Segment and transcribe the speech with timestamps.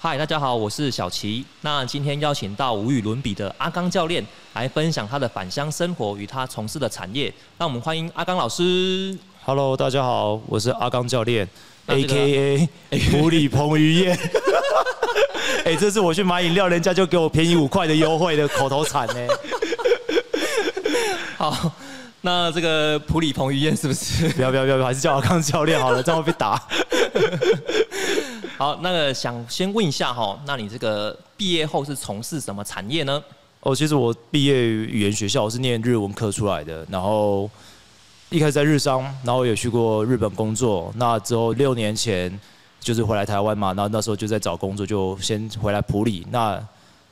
[0.00, 1.44] 嗨，大家好，我是小齐。
[1.62, 4.24] 那今天邀请到无与伦比的阿刚教练
[4.54, 7.34] 来分享他的返乡生活与他从事的产业。
[7.58, 9.18] 那我们欢迎阿刚老师。
[9.44, 11.44] Hello，大家好，我是阿刚教练
[11.86, 14.16] ，A 那这个 K A 普里彭于晏。
[15.66, 19.14] 哎、这次我去买饮料，人家就给我便宜五块的优惠的口头禅呢。
[21.36, 21.72] 好，
[22.20, 24.28] 那这个普里彭于晏是不是？
[24.28, 26.62] 不要不要不要，还是叫阿刚教练好了，这样会被打。
[28.58, 33.22] 好，那个想先问一下哈，那你这个毕业后是从事什么产业呢？
[33.60, 37.48] 哦，其实我毕业于语言学校，我是念日文科出来的，然后
[38.30, 40.92] 一开始在日商，然后也去过日本工作。
[40.96, 42.36] 那之后六年前
[42.80, 46.26] 就是回来台湾嘛，然后那时候就在找工作，就先回来普里。
[46.32, 46.60] 那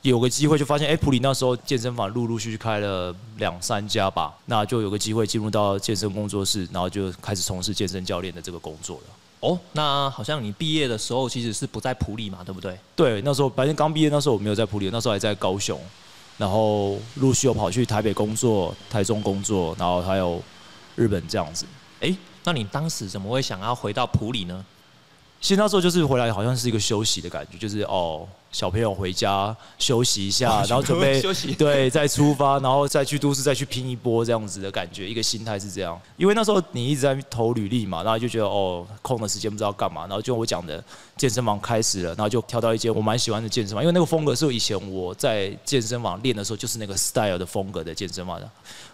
[0.01, 9.03] 有个机会就发现，哎，普里那时候健身房陆陆续续开了两三家吧，那就有个机会进入到健身工作室，然后就开始从事健身教练的这个工作了。
[9.39, 12.77] 哦，那好像你毕业的时候其实是不在普里嘛，对不对？
[12.95, 15.79] 对，那时候白天刚毕业，那时候我没有在普里，那时候还在高雄，
[16.37, 20.41] 然后陆续又跑去台北工作、台中工作，然后还有
[20.95, 21.65] 日本这样子。
[21.99, 24.65] 哎，那你当时怎么会想要回到普里呢？
[25.39, 35.99] 其实那时候就是回来，好像是一个休息的感觉，就是哦，小朋友回家休息一下，然后准备休息对，再出发，然后再去都市再去拼一波这样子的感觉，一个心态是这样。
[36.17, 40.83] 因为那时候你一直在投履历嘛，然后就觉得哦，空的时间不知道干嘛，然后就我讲的
[41.15, 48.49] 健身房开始了，然后就跳到一间我蛮喜欢的健身房，因为那个风格是以前我在健身房练的时候就是那个 style 的风格的健身房的。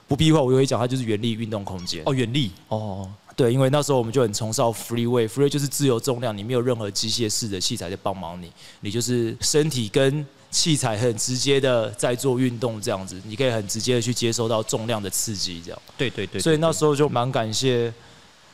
[0.06, 2.04] 不避讳，我会讲它就是原力运动空间。
[2.06, 15.82] 哦，原力哦，对，因为那时候我们就很崇尚 free weight，free weight 就是自由重量，你没有任何机械式的器材在帮忙你，你就是身体跟器材很直接的在做运动这样子，你可以很直接的去接收到重量的刺激这样。
[15.98, 17.92] 对对对，所以那候时候就蛮感谢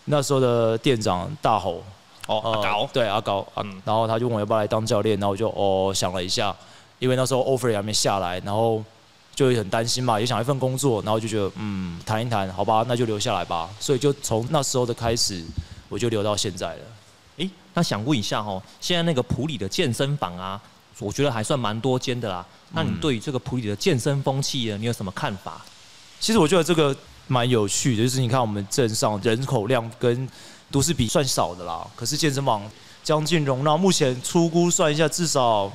[0.05, 1.83] 那时候的店长大吼，
[2.27, 6.55] 哦，阿搞对阿高啊嗯，然后他就问我要不要来当教练，然后我就哦想了一下，
[6.99, 8.81] 因为那时候 offer 也还没下来，然后
[9.39, 13.69] 就很担心嘛，也想一份工作，然后就觉得嗯谈一谈，好吧，那就留下来吧。
[13.79, 15.41] 所以就从那时候的开始，
[15.87, 16.81] 我就留到现在了。
[17.37, 20.61] 诶，那想问一下哦，现在那个普里的健身房啊，
[20.99, 22.45] 我觉得还算蛮多间的啦。
[22.73, 25.61] 那你对于这个普里的健身风气呢，你有什么看法？
[26.19, 26.93] 其实我觉得这个
[27.27, 30.29] 蛮有趣的，就是你看我们镇上人口量跟
[30.69, 32.69] 都市比算少的啦，可是健身房
[33.05, 35.71] 将近容纳，目前粗估算一下，至少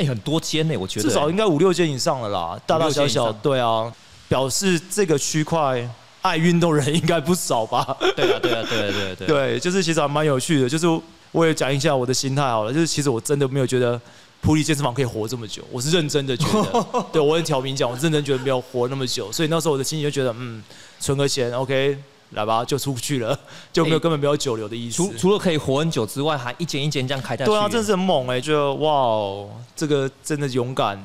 [0.00, 3.92] 诶，很多间呢，我觉得至少应该五六间以上了啦，大大小小，对啊，
[4.28, 5.86] 表示这个区块
[6.22, 7.96] 爱运动人应该不少吧？
[8.16, 9.28] 对啊，对啊，对啊，对啊，对啊。
[9.28, 10.86] 对，就是其实还蛮有趣的，就是
[11.32, 14.00] 我也讲一下我的心态好了，就是其实我真的没有觉得
[14.40, 20.62] 普利健身房可以活这么久，我是认真的觉得， 对我很挑明讲，我认真觉得没有活那么久，所以那时候我的心情就觉得，嗯，
[20.98, 21.98] 存个钱，OK，
[22.30, 23.38] 来吧，就出去了，
[23.72, 24.96] 就没有、哎根本没有久留的意思。
[24.96, 27.50] 除除了可以活很久之外，还一间一间这样开下去。
[27.50, 31.04] 对啊，真是很猛哎、就哇哦，这个真的勇敢哎、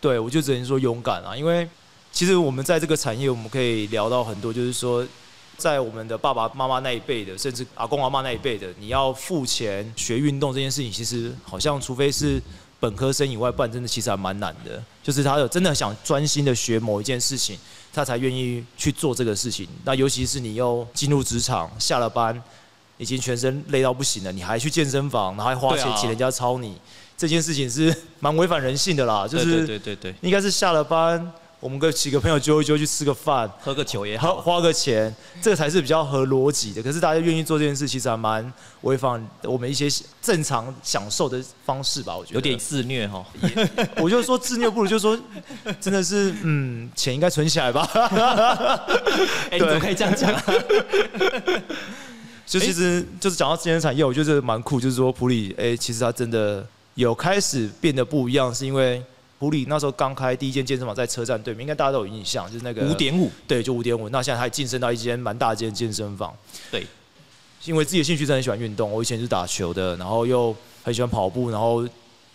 [0.00, 1.68] 对我就只能说勇敢啊，因为
[2.12, 5.06] 其实我们在这个产业，我们可以聊到很多，就是说，
[5.56, 12.40] 在我们的爸爸妈妈那一辈的，甚至阿公阿妈那一辈的，你要付钱学运动这件事情，其实好像除非是
[12.80, 14.82] 本科生以外，不然真的其实还蛮难的。
[15.08, 17.58] 就是他有真的想专心的学某一件事情，
[17.94, 19.66] 他才愿意去做这个事情。
[19.84, 22.38] 那尤其是你又进入职场，下了班。
[22.98, 26.76] 已经全身累到不行了，你还去健身房，然后还花钱请人家操你，
[27.16, 29.26] 这件事情是 蛮违反人性的啦。
[29.26, 34.40] 就对是对对对对，应该是下了班，我们跟几个朋友揪一揪去吃个饭，喝个酒也好。
[34.40, 36.80] 花个钱，这个才是比较合逻辑的。
[36.80, 38.52] 可是大家愿意做这件事，其实还蛮
[38.82, 39.88] 违反我们一些
[40.22, 42.16] 正常享受的方式吧？
[42.16, 43.26] 我觉得有点自虐哈，
[43.98, 45.18] 我就说自虐不如就说，
[45.80, 47.82] 真的是嗯，钱应该存起来吧。
[49.50, 50.44] 哎，你怎么可以这样讲啊？
[52.46, 56.64] 就其实就是讲到健身产业，我觉得蛮酷，就是说普里，哎、其实它真的
[56.94, 59.02] 有开始变得不一样，是因为
[59.38, 64.08] 普里那时候刚开第一间健身房在车站对面，应该大家都有印象，就是那个五，点五，对，就五点五。
[64.08, 66.34] 那现在还晋升到一间蛮大间健身房。
[66.70, 66.86] 对，
[67.64, 71.86] 因为自己的兴趣真的很喜欢运动，我以前是打球的，然后又很喜欢跑步，然后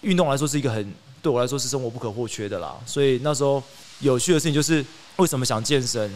[0.02, 2.76] 运动来说是一个很对我来说是生活不可或缺的啦。
[2.86, 3.62] 所以那时候
[4.00, 4.86] 有趣的事情就是，
[5.18, 6.10] 为什么想健身？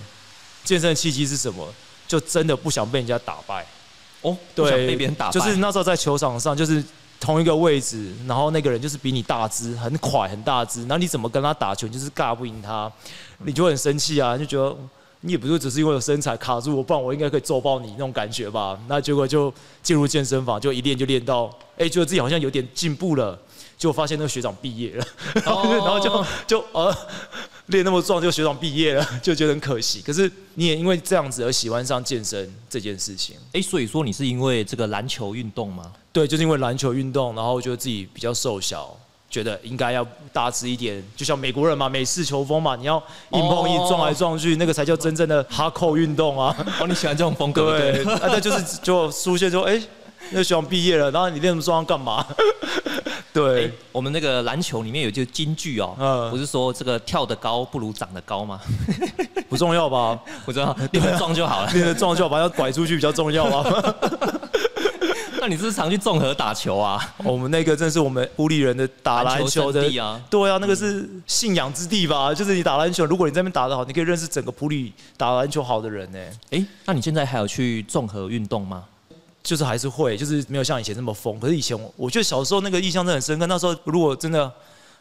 [0.63, 1.67] 健身的契机是什么？
[2.07, 3.65] 就真的不想被人家打败。
[4.21, 6.83] 哦，对，被别人打败，就是那时候在球场上，就是
[7.19, 12.91] 同一个位置，然后那个人就是比你大只，很快很大只，然后你怎么跟他打球，你就是尬不赢他，
[13.39, 14.75] 你就很生气啊，你就觉得
[15.21, 18.79] 你也不是只是因为有身材卡住我，不然我应该可以揍爆你那种感觉吧？
[18.87, 21.45] 那结果就进入健身房，就一练就练到，
[21.77, 23.37] 哎、觉得自己好像有点进步了，
[23.77, 25.05] 结果发现那个学长毕业了，
[25.43, 26.95] 然后哦 然后就就呃。
[27.67, 30.01] 练那么壮，就学长毕业了， 就觉得很可惜。
[30.01, 33.35] 可是你也因为这样子而喜欢上健身这件事情。
[33.51, 35.91] 哎，所以说你是因为这个篮球运动吗？
[36.17, 38.89] 对，就是因为篮球运动，然后觉得自己比较瘦小，
[39.29, 40.03] 觉得应该要
[40.33, 42.97] 大只一点，就像美国人嘛，美式球风嘛，你要
[43.33, 46.55] 硬碰硬，撞来撞去，那个才叫真正的哈扣运动啊。
[46.79, 47.77] 哦，你喜欢这种风格？
[47.77, 49.79] 对，那就是就出现说，哎。
[50.31, 52.25] 那学长毕业了，然后你练那么壮干嘛？
[53.31, 58.59] 对，我们那个篮球里面有句金句哦，不是说这个跳得高不如长得高吗？
[59.47, 60.19] 不重要吧？
[60.43, 61.69] 不重要，练得壮就好了。
[61.71, 63.95] 练得壮就好，把要拐出去比较重要啊。
[65.47, 67.01] 那你是常去综合打球啊？
[67.23, 70.21] 我们那个真是我们普里人的打篮球的地啊。
[70.29, 72.33] 对啊，那个是信仰之地吧？
[72.33, 76.19] 就是你打篮球，如果你这边打得好，你可以认识整个普里打篮球好的人呢。
[76.49, 78.83] 哎，那你现在还有去综合运动吗？
[79.41, 81.39] 就是还是会，就是没有像以前那么疯。
[81.39, 83.47] 可是以前，我觉得小时候那个印象真的很深刻。
[83.47, 84.51] 那时候如果真的。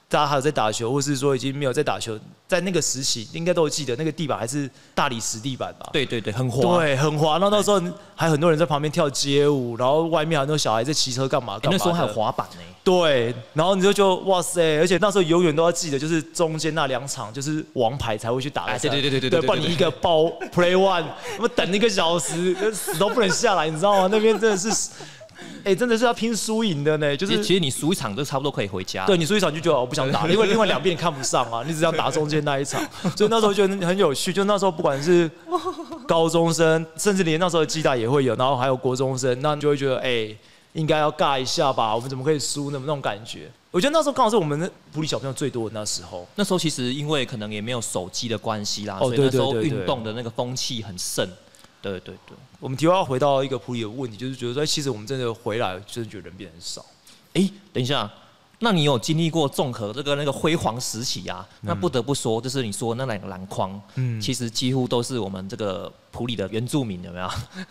[0.08, 2.16] 大家还有在打球，或是说已经没有在打球，
[2.46, 5.88] 在那个时期应该都记得那个地板还是大理石地板吧？
[5.92, 7.32] 对对对，很滑，对，很滑。
[7.32, 7.82] 然后那时候
[8.14, 11.58] 还很多人在旁边跳街舞，然后外面很多小孩在骑车干嘛？
[11.64, 12.60] 那时候还有滑板呢。
[12.84, 14.78] 对，然后你就就哇塞！
[14.78, 21.04] 而且那时候永远都要记得，就是中间那两场就是王牌才会去打的对对对对对，不然你一个 包 play one，
[21.36, 24.08] 那么等一个小时，死都不能下来，你知道吗？
[24.12, 24.70] 那边真的是。
[25.64, 29.04] 哎，真的是要拼输赢的呢，就是其实你输一场都差不多可以回家。
[29.06, 32.80] 对你输一场就觉得我不想打，因为另外两边你看不上啊，你只想打中间那一场。
[33.16, 35.30] 所以那时候觉得很有趣，就那时候不管是
[36.06, 40.34] 高中生， 甚至连那时候的基大也会有，然后还有国中生，那你就会觉得哎，
[40.72, 41.94] 应该要尬一下吧？
[41.94, 42.78] 我们怎么可以输呢？
[42.80, 43.50] 那种感觉。
[43.72, 46.26] 我觉得那时候刚好是我们普里小朋友最多的那时候。
[46.36, 51.28] 那时候其实因为可能也没有手机的关系啦，所以那时候运动的那个风气很盛。
[51.90, 56.84] 对对对，我们提要回到一个普里的问题，就是觉得说，其实我们真的回来，就是觉得人变很少。
[57.34, 58.10] 哎，等一下。
[58.58, 61.46] 那你有经历过综合这个那个辉煌时期啊？
[61.60, 67.28] 那不得不说，就是你说那两个篮筐，嗯，其实几乎都是我们这个普里的原住民，有没有？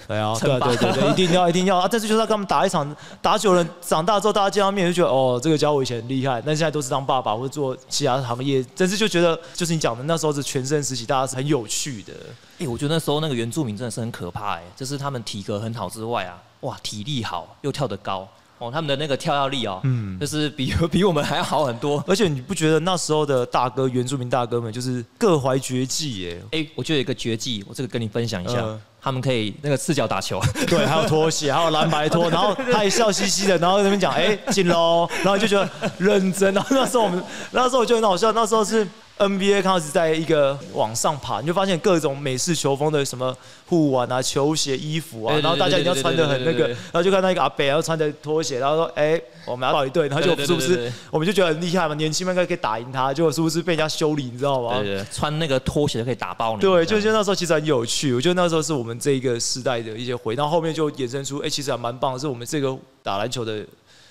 [0.08, 1.88] 对啊， 对对对对，一定要一定要啊！
[1.92, 12.14] 但是就是要跟他们打一场，打久了，长大之后大家见到面就觉得，哦，这个家伙以前很厉害，但现在都是当爸爸或者做其他行业，但是就觉得，就是你讲的那时候是全盛时期，大家是很有趣的。
[12.60, 18.28] 哎，我觉得那时候那个原住民真的是很可怕，哎，就是他们体格很好之外啊，哇，体力好又跳得高。
[18.58, 22.04] 哦，他们的那个跳跃力哦，嗯，就是比 比我们还要好很多。
[22.08, 26.42] 而且你不觉得那时候的大哥原住民大哥们就是各怀绝技耶？
[26.52, 28.64] 哎，我觉得有一个绝技，我这个跟你分享一下，
[29.02, 36.54] 他们可以那个赤脚打球，对，还有拖鞋，还有蓝白拖， 然后他也笑嘻嘻的，然后那边讲，哎，进喽，然后就觉得认真。
[36.54, 38.88] 然后那时候我们那时候我觉得很好笑，那时候是。
[39.18, 43.34] NBA 开始在一个往上爬，你就发现各种美式球风的什么
[43.66, 54.84] 护腕啊、球鞋、衣服啊，然后大家一定要穿的很那个，然后就看到一个阿北，然后穿着拖鞋，然后说：“哎，我们要报一队。”然后就是不是，我们就觉得很厉害嘛，年轻应该可以打赢他，结果是不是被人家修理，你知道吗？
[55.12, 56.60] 穿那个拖鞋就可以打爆你。
[56.60, 63.66] 对，就就那时候其实很有趣，我觉得那时候是我们这一个时代的一些回，然后后面就衍生出，哎，其实还蛮棒，是我们这个打篮球的。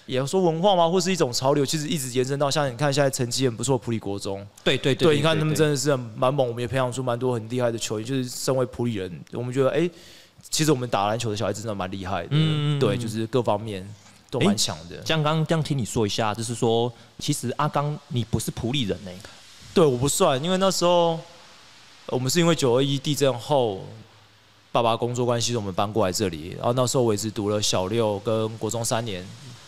[0.06, 0.88] 也要说文化吗？
[0.88, 1.64] 或是一种潮流？
[1.64, 4.46] 其实一直延伸到像你看，现在成绩很不错，普里国中。
[4.62, 8.06] 对对对，你看他们真的是蛮猛，我们也培养出蛮多很厉害的球员。
[8.06, 9.88] 就是身为普里人，我们觉得，哎，
[10.50, 12.28] 其实我们打篮球的小孩真的蛮厉害的。
[12.32, 13.88] 嗯对，就是各方面
[14.30, 14.96] 都蛮强的。
[15.06, 19.10] 像刚刚这样听你说一下，就是说，其实阿刚你不是普里人呢？
[19.72, 21.18] 对，我不算，因为那时候
[22.08, 23.86] 我们是因为九二一地震后，
[24.70, 26.50] 爸爸工作关系，我们搬过来这里。
[26.58, 29.26] 然后那时候我一直读了小六跟国中三年。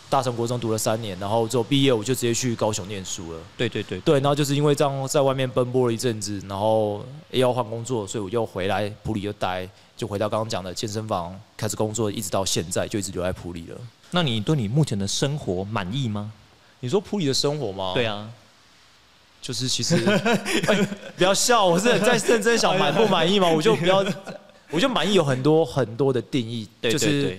[0.08, 3.40] 大成国中读了三年，然后之后毕业我就直接去高雄念书了。
[3.56, 13.76] 对对对对，然后就是因为这样在外面奔波了一阵子，然后也要换工作，所以我又回来普里又待，就回到刚刚讲的健身房开始工作，一直到现在就一直留在普里了。
[14.12, 16.32] 那你对你目前的生活满意吗？
[16.78, 17.90] 你说普里的生活吗？
[17.92, 18.30] 对啊，
[19.42, 19.96] 就是其实
[21.18, 23.48] 不要笑，我是在认真想满不满意嘛？
[23.48, 24.04] 我就不要，
[24.70, 27.36] 我就满意有很多很多的定义，就是。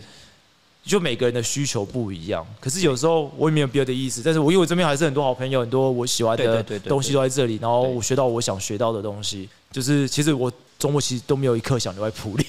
[0.88, 12.46] 就每个人的需求不一样，可是有时候我也没有别的意思，但是我因为我这边还是很多好朋友，很多我喜欢的东西都在这里，然后我学到我想学到的东西，就是其实我周末其实都没有一刻想留在普里，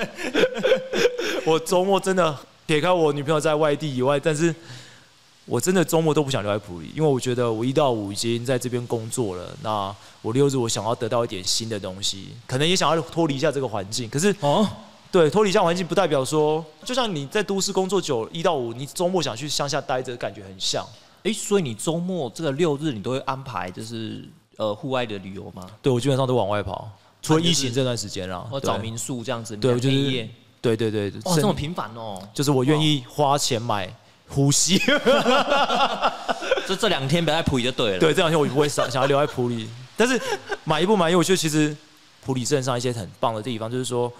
[1.44, 2.34] 我周末真的
[2.66, 4.54] 撇开我女朋友在外地以外，但是
[5.44, 14.66] 我真的周末都不想留在普里，因为我觉得我一到五已经在这边工作了，那我六日我想要得到一点新的东西，可能也想要脱离一下这个环境，可是哦。
[15.12, 20.86] 对，脱离乡环境不代表说，就像你在都市工作久一到五，你周末想去乡下待着，感觉很像。
[21.24, 24.24] 哎，所以你周末这个六日你都会安排就是
[24.56, 25.66] 呃户外的旅游吗？
[25.82, 26.88] 对，我基本上都往外跑，
[27.20, 29.56] 除了疫情这段时间啦，或找民宿这样子。
[29.56, 30.28] 对，就是。
[30.62, 32.22] 对对对，哇，这么频繁哦！
[32.34, 33.88] 就是我愿意花钱买
[34.28, 34.78] 呼吸。
[36.68, 37.98] 就这两天不要在普里就对了。
[37.98, 39.66] 对，这两天我不会想想要留在普里。
[39.96, 40.20] 但是
[40.64, 41.14] 满意不满意？
[41.14, 41.74] 我觉得其实
[42.22, 44.12] 普里镇上一些很棒的地方，就是说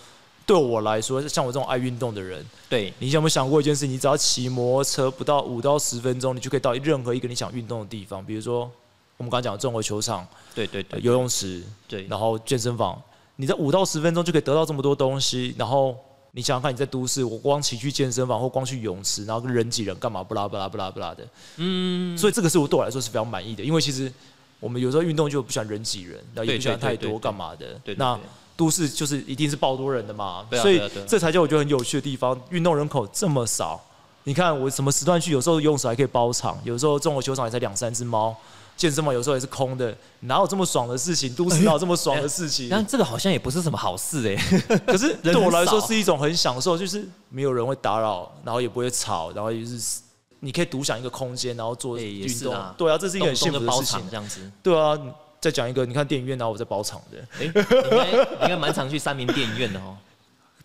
[0.50, 3.86] 对我来说，像我这种爱运动的人，对你有没有想过一件事？
[3.86, 8.68] 你只要骑摩托车不到五到十分钟，你就可以到任何一个你想运动的地方，比如说
[9.16, 13.00] 我们刚刚讲的综合球场、对对对，游泳池，对，然后健身房，
[13.36, 15.96] 你在五到十分钟就可以得到这么多东西，然后。
[16.32, 20.22] 你想想看，你在都市，我光骑去健身房或光去泳池，然后人挤人干嘛？
[20.22, 21.26] 不拉不拉不拉不拉的。
[21.56, 24.12] 嗯，所以这个是我对我来说是非常满意的，因为其实
[24.60, 27.74] 我们有时候运动就不喜欢人挤人，然后也不喜欢太多干嘛的。
[27.82, 28.16] 对，那
[28.60, 32.38] 都市就是一定是爆多人的嘛，所以这才叫我觉得很有趣的地方。
[32.50, 33.80] 运动人口这么少，
[34.24, 38.36] 你看我什么时段去，有时候游泳池还可以包场，有时候中国球场也才两三只猫。
[38.76, 41.34] 健身房有时候也是空的，哪有这么爽的事情？
[41.34, 42.68] 都市哪有这么爽的事情？
[42.70, 44.78] 但这个好像也不是什么好事哎。
[44.86, 50.00] 可是对我来说是一种很享受，就是没有人会打扰，然后也不会吵，然后也是
[50.40, 52.54] 你可以独享一个空间，然后做运动。
[52.76, 54.00] 对啊，这是一个很幸福的事情。
[54.10, 54.50] 这样子。
[54.62, 54.98] 对啊，
[55.40, 57.18] 再讲一个，你看电影院，然后我在包场的。
[57.40, 57.52] 哎，应
[57.90, 59.96] 该应该蛮常去三明电影院的哦。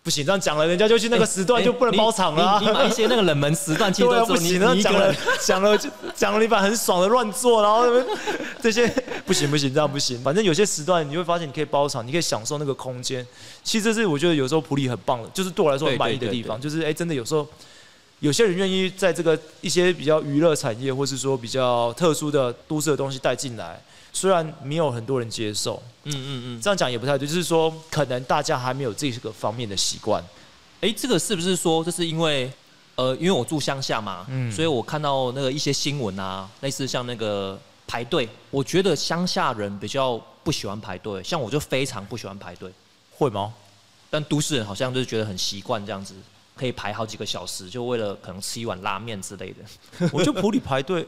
[0.04, 2.60] 不行，这样讲了，人家就去那个时段就不能包场了。
[2.62, 7.86] 你买一些那个冷门时段，对啊，不行，那讲了讲了就讲了，你把很爽的乱做，然后
[8.62, 8.88] 这些
[9.26, 10.22] 不行不行，这样不行。
[10.22, 13.26] 反正有些时段你会发现你可以包场，你可以享受那个空间。
[13.64, 16.62] 其实这是我觉得有时候普里很棒的，就是对我来说很满意的地方。
[16.62, 17.48] 就是哎，真的有时候
[18.20, 23.82] 有些人愿意在这个一些比较娱乐产业，或是说比较特殊的都市的东西带进来。
[24.16, 30.24] 虽然没有很多人接受，嗯嗯嗯，这样讲也不太对，就是说可能大家还没有这个方面的习惯。
[30.80, 32.50] 哎，这个是不是说，这是因为，
[32.96, 42.72] 呃，因为我住乡下嘛，嗯，所以我看到那个一些新闻啊，类似像那个排队，我觉得乡下人比较不喜欢排队，像我就非常不喜欢排队，
[43.12, 43.54] 会吗？
[44.10, 46.16] 但都市人好像就是觉得很习惯这样子，
[46.56, 50.08] 可以排好几个小时，就为了可能吃一碗拉面之类的。
[50.14, 51.06] 我就普里排队。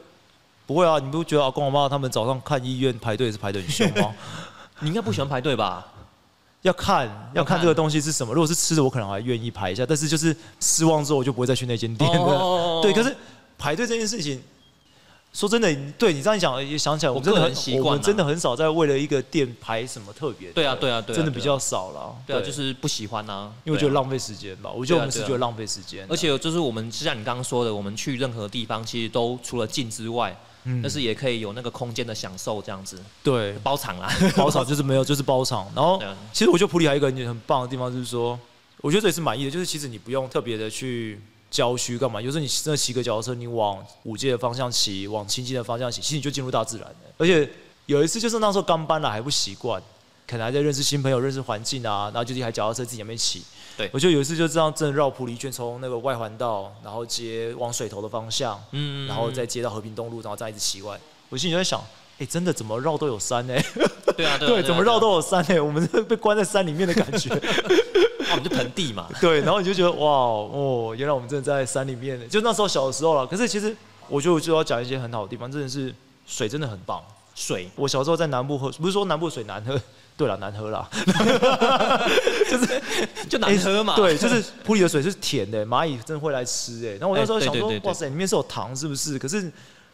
[0.68, 4.14] 不会啊，你不觉得阿公阿妈他们早上看医院排队是排的很凶吗？
[4.80, 5.86] 你应该不喜欢排队吧？
[6.60, 8.34] 要看要看这个东西是什么。
[8.34, 9.86] 如果是吃的，我可能还愿意排一下。
[9.86, 12.80] 但是就是失望之后，我就不会再去那间店了。
[12.84, 13.16] 对，可是
[13.56, 14.42] 排队这件事情。
[15.32, 20.50] 说真的，对你这样讲，也想起来，我们真的很习惯，我们真的很少在为了一个店排什么特别。
[20.50, 22.14] 对啊，对啊，对，真的比较少了。
[22.26, 24.70] 对啊，就是不喜欢啊，因为觉得浪费时间吧。
[24.70, 26.04] 我觉得我们是觉得浪费时间。
[26.08, 32.98] 而且就是我们，就像你刚刚说的，我们去任何地方，其实都除了近之外，但是也可以有那个空间的享受，这样子。
[33.22, 35.70] 对，包场啦，包场 就是没有，就是包场。
[35.74, 38.38] 然后，其实我觉得普里还有一个很棒的地方，就是说，
[38.80, 41.20] 我觉得这也是满意的，就是其实你不用特别的去。
[41.50, 42.20] 郊区干嘛？
[42.20, 46.94] 有时候你真的骑个脚踏车，你往五街的方向骑，往清境的方向骑，其实你就进入大自然了。
[47.16, 47.48] 而且
[47.86, 49.82] 有一次就是那时候刚搬来还不习惯，
[50.28, 53.42] 可能还在认识新朋友、认识环境啊，然后就一台脚踏车自己那边骑。
[53.76, 60.98] 对，我就有一次就这样真的绕普里圈，从那个外环道，然后接往水头的方向，嗯，然后再接到和平东路，然后再一直骑外。
[61.30, 61.82] 我心里就在想，
[62.18, 63.54] 哎，真的怎么绕都有山呢？
[64.16, 65.58] 对啊，对， 怎么绕都有山呢？
[65.60, 67.30] 我们被关在山里面的感觉。
[68.30, 73.26] 我们就盆地嘛， 对，然后你就觉得哇哦，原来我们真的在山里面，就那时候小的时候了。
[73.26, 73.74] 可是其实，
[74.08, 75.94] 我就就要讲一些很好的地方，真的是
[76.26, 77.02] 水真的很棒。
[77.34, 79.80] 水，我小时候在南部喝，不是说南部水难喝，
[80.18, 80.86] 对了，难喝啦，
[82.50, 82.82] 就是
[83.30, 83.94] 就难喝嘛。
[83.94, 86.90] 对，就是普里的水是甜的，蚂蚁真的会来吃哎。
[86.94, 89.16] 然后我那时候想说，哇塞，里面是有糖是不是？
[89.16, 89.50] 可是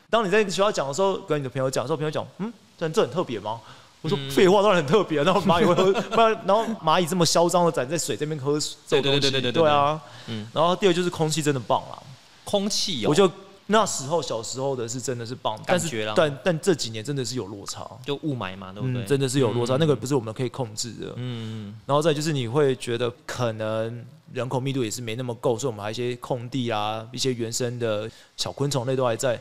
[0.09, 3.61] 当你在学校讲的时候，跟你的朋友讲的时候，朋友讲，嗯，这这很特别吗？
[4.01, 12.01] 我说废话当然很特别，然后蚂蚁会喝，不然然后蚂蚁这么嚣张的站在水这边喝水，对对对对对对啊，嗯，然后第二就是空气真的棒啊，
[12.45, 13.31] 空气，我就
[13.67, 19.05] 那时候小时候的是真的是棒，但是但但这几年真的是有落差，就雾霾嘛，对不对？
[19.05, 29.41] 真的是有落差，那个不是我们可以控制的，嗯嗯，然后再就是你会觉得可能人口密度也是没那么够，所以我们还有一些空地啊，一些原生的小昆虫类都还在。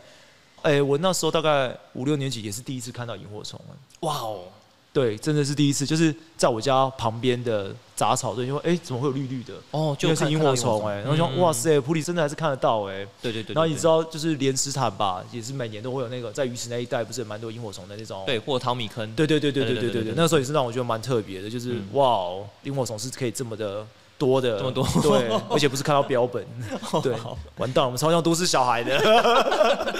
[0.62, 3.60] 哎，我那时候大概五六年级，也是第一次看到萤火虫。
[4.00, 4.44] 哇哦，
[4.94, 9.54] 对，真的是第一次，就是在我家旁边的杂草堆，因为哎，怎么会有绿绿的？
[9.72, 10.98] 哦，就是萤火虫哎。
[10.98, 13.04] 然后说哇塞，普里真的还是看得到哎。
[13.20, 13.56] 对对对。
[13.56, 18.22] 然后你知道，就是莲池潭吧，也是每年都会有那个在鱼池那一带，不是蛮多萤火虫的那种。
[18.28, 19.12] 对，或淘米坑。
[19.16, 20.14] 对对对对对对对对。
[20.16, 23.84] 那时候也是让我觉得蛮特别的，就是哇哦，萤火虫是可以这么的
[24.20, 24.88] 多的，这么多。
[25.02, 26.46] 对，而且不是看到标本。
[27.02, 27.16] 对，
[27.58, 29.96] 完蛋，我们超像都市小孩的。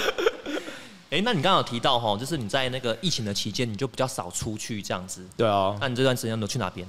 [1.14, 5.24] 哎，那你刚刚有提到哈，就是你在那个疫情的期间，你就比较少出去这样子。
[5.38, 5.78] 对啊。
[5.80, 6.88] 那你这段时间都去哪边？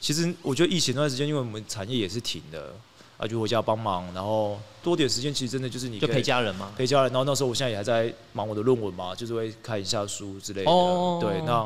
[0.00, 2.74] 其实我觉得疫情那段时间，因为我们产业也是停的，
[3.18, 7.12] 啊，就回家帮忙，然后多点时间，其实真的就是你就陪家人嘛，陪家人。
[7.12, 10.68] 然后那时候我现在也还在忙我的论文嘛，就是会看一下书之类的。
[10.68, 11.20] 哦。
[11.20, 11.64] 对，那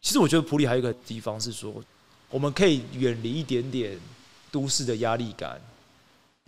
[0.00, 1.74] 其实我觉得普里还有一个地方是说，
[2.30, 3.98] 我们可以远离一点点
[4.52, 5.60] 都市的压力感。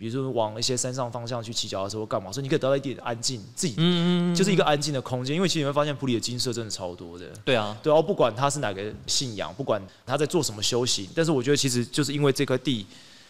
[0.01, 5.35] 比如说往一些山上方向去骑脚踏车或干嘛，所以你可以得到一点安静，自己嗯就是一个安静的空间。
[5.35, 12.83] 因为其实你会发现普里的金色真的超多的，对啊，对啊，不管他是哪个信仰，不管他在做什么修行，但是我觉得其实就是因为这块地，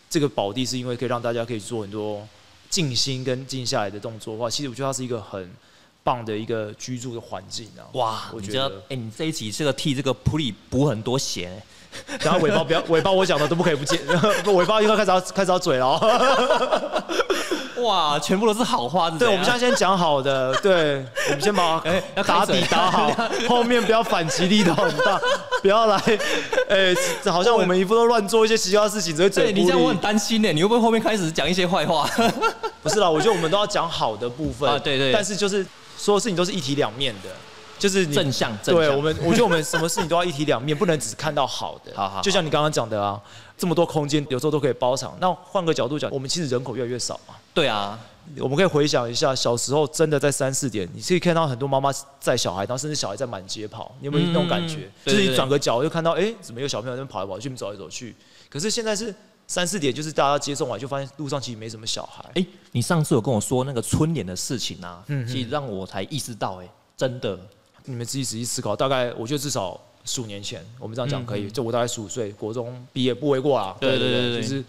[0.09, 2.25] 这个宝地是因为可以让大家可以做很多
[2.69, 5.51] 静心跟静下来的动作的话，其实我觉得它是一个很
[6.05, 7.83] 棒的一个居住的环境啊。
[7.95, 11.63] 哇，我觉得，哎、你这一集这个替这个普里补很多血、欸，
[12.19, 13.99] 然后尾巴不要尾巴，我讲的都不可以不接，
[14.45, 17.03] 尾巴应该开始要开始要嘴了哦。
[17.83, 23.11] 哇，全部都是好话，是对，我们现在先讲好的，对，我们先把 哎要打底打好，
[23.49, 25.19] 后面不要反击力道很大，
[25.63, 25.97] 不要来，
[26.69, 26.93] 哎，
[27.23, 29.99] 这好像我们一副都乱做一些奇怪的事情，只会嘴不对你这样我很利。
[29.99, 32.07] 担心呢，你会不会后面开始讲一些坏话？
[32.83, 35.65] 不是啦，我觉得我们都要讲好的部分啊对对但是就是
[35.97, 37.29] 所有事情都是一体两面的，
[37.81, 41.91] 就是你正向正向对我们，我觉得我们什么事情都要一体两面，不能只看到好的。
[41.95, 43.19] 好好好就像你刚刚讲的啊，
[43.57, 45.17] 这么多空间，有时候都可以包场。
[45.19, 47.33] 那换个角度讲，我们其实人口越来越少嘛。
[47.55, 47.99] 对啊，
[48.37, 54.87] 我们可以回想一下，小时候真的在三四点，你可以看到很多妈妈载小孩，然后甚至小孩在满街跑，你有没有那种感觉？
[55.03, 58.15] 就是你转个角就看到，哎、怎么有小朋友在那跑来跑去，走来走去？
[58.47, 59.13] 可是现在是
[59.47, 62.23] 三四点，就是大家接送完，就发现路上其实没什么小孩。
[62.35, 67.37] 哎、你上次有跟我说那个春联的事情啊，嗯嗯其实让我才意识到、哎，真的，
[67.85, 71.49] 你们自己仔细思考，大概我觉得至少十五年前，我们这样讲可以。
[71.49, 73.75] 就我大概十五岁，国中毕业不为过啊。
[73.79, 74.63] 对对对对就是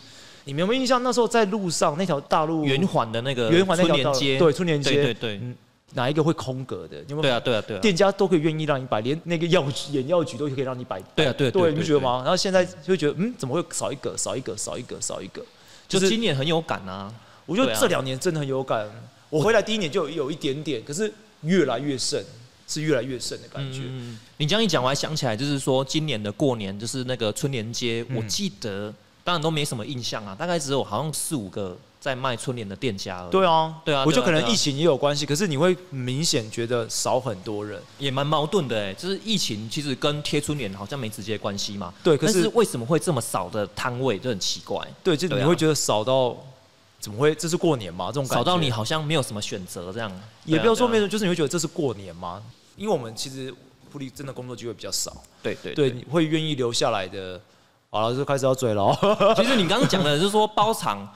[0.44, 1.02] 你们有没有印象？
[1.02, 5.54] 那时候在路上那条大路圆环的那个圆环那条街，对春联街，对对对，嗯，
[5.94, 6.96] 哪一个会空格的？
[7.08, 7.22] 有没有？
[7.22, 11.00] 对啊对啊对啊，店家都可以愿意让你摆，连那个药局眼药局都可以让你摆。
[11.14, 12.22] 对啊对对对，你不觉得吗？
[12.22, 15.42] 然后现在就会觉得，嗯，怎么会少一个，少一个，少一个，少一个？
[15.88, 17.12] 就就是今年很有感啊，
[17.46, 18.88] 我觉得这两年真的很有感。
[19.30, 22.22] 我回来第一年就有有一点点，可是越来越盛，
[22.72, 23.80] 是越来越盛的感觉。
[23.84, 28.92] 嗯，你这样一讲，我还想起来，就是说今年的过年，就是那个春联街，嗯我记得
[29.24, 37.80] 当然都没什么印象啊，大概只有好像四五个在卖春联的店家而已，对啊，对啊我觉得可能疫情也有关系，可是你会明显觉得少很多人。
[37.98, 46.36] 也蛮矛盾的哎，就是疫情其实跟贴春联好像没直接关系嘛，对，可是是为什么会这么少的摊位，就很奇怪，对，就对啊你会觉得少到
[46.98, 47.34] 怎么会？
[47.34, 48.06] 这是过年嘛？
[48.06, 50.10] 这种感觉少到你好像没有什么选择这样，
[50.44, 52.42] 也不要说没有，有，就是你会觉得这是过年吗？
[52.76, 53.54] 因为我们其实
[53.90, 57.40] 普利真的工作机会比较少，对对对，你会愿意留下来的。
[57.90, 58.96] 好了，就开始要嘴了哦。
[59.36, 61.12] 其实你刚刚讲的就是说包场。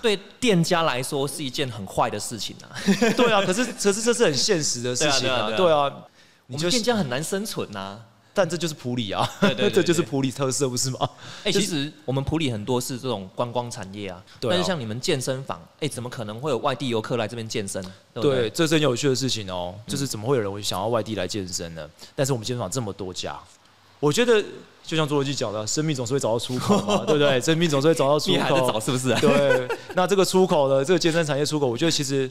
[0.00, 2.70] 对店家来说是一件很坏的事情啊，
[3.16, 6.08] 对啊，可是可是这是很现实的事情啊，对啊我
[6.46, 7.98] 你就们店家很难生存呐、
[8.38, 11.10] 但这就是普里啊，对 这就是普里特色，不是吗？
[11.42, 17.84] 哎、就是其实我们普里很多是这种观光产业啊，但是像你们健身房，哎、怎么可能会有外地游客来这边健身？
[18.14, 18.48] 对？
[18.50, 21.90] 这是很有趣的事情哦，就是怎么会有人会想要外地来健身呢？
[22.14, 23.36] 但是我们健身房这么多家，
[23.98, 24.40] 我觉得
[24.84, 27.40] 就像侏罗纪讲的，生命总是会找到出口嘛， 对不对？
[27.40, 28.78] 生命总是会找到出你还在找口。
[28.80, 29.18] 是不是、啊？
[29.20, 32.30] 对，那这个出口的这个健身产业出口，我觉得其实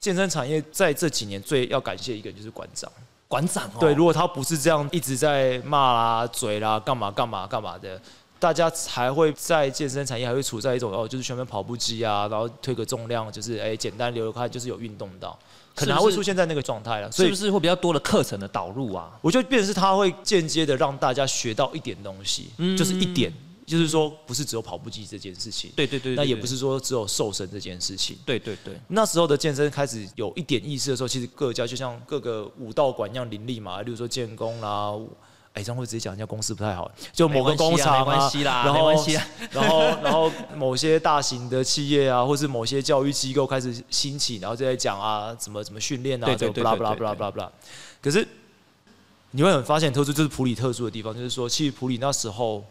[0.00, 2.90] 健身产业在这几年最要感谢一个人就是馆长。
[3.28, 8.00] 馆长哦，对，如果他不是这样一直在骂啦、嘴啦、干嘛干嘛干嘛的，
[8.38, 15.38] 大家才会在健身产业还会处在一种哦，就是全面跑步机啊，然后推个重量，就是哎简单流流汗，就是有运动到，
[15.74, 17.12] 可能还会出现在那个状态了。
[17.12, 19.10] 所以是不是会比较多的课程的导入啊？
[19.20, 23.30] 我觉得变成是他会间接的让大家学到一点东西，嗯就是一点，
[23.68, 28.16] 就是说不是只有跑步机这件事情，对对对那也不，是说只有瘦身这件事情。
[28.24, 34.94] 对对对，那时候的健身开始有一点意识的时候，其实各家就像各个武道馆一样林立嘛，例如说建工啦，
[35.52, 47.52] 哎，这样会直接讲人家公司不太好，就某个工厂啦，没然后关系啦，然后 然后某些大型的企业啊，或是某些教育机构开始兴起，然后就在讲啊，怎么怎么训练啊，怎么不啦不啦不啦不啦不啦。
[48.00, 48.26] 可是
[49.32, 52.64] 你会很发现特殊，就是普里特殊的地方，就是说，其实普里那时候，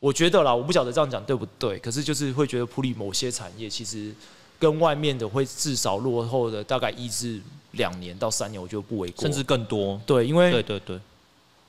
[0.00, 4.14] 我觉得啦，我不晓得这样讲对不对，可是就是会觉得普里某些产业其实
[4.58, 7.40] 跟外面的会至少落后的大概一至
[7.72, 9.22] 两年到三年，我觉得不为过。
[9.22, 10.00] 甚至更多。
[10.04, 11.00] 对，因为对对对，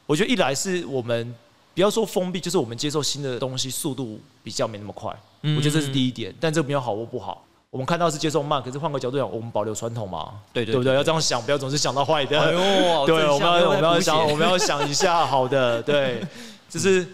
[0.05, 1.33] 我觉得一来是我们
[1.73, 6.33] 不要说封闭，就是我们接受新的东西速度比较没那么快，嗯我觉得这是第一点。
[6.39, 10.93] 但这没有好或不好，我们看到是接受慢，可是换个角度讲，我们保留传统嘛，对对对不对？
[10.93, 12.39] 要这样想，不要总是想到坏的。
[12.39, 16.21] 哎呦，对，我们要我们要想，我们要想一下好的，对，
[16.69, 17.05] 就是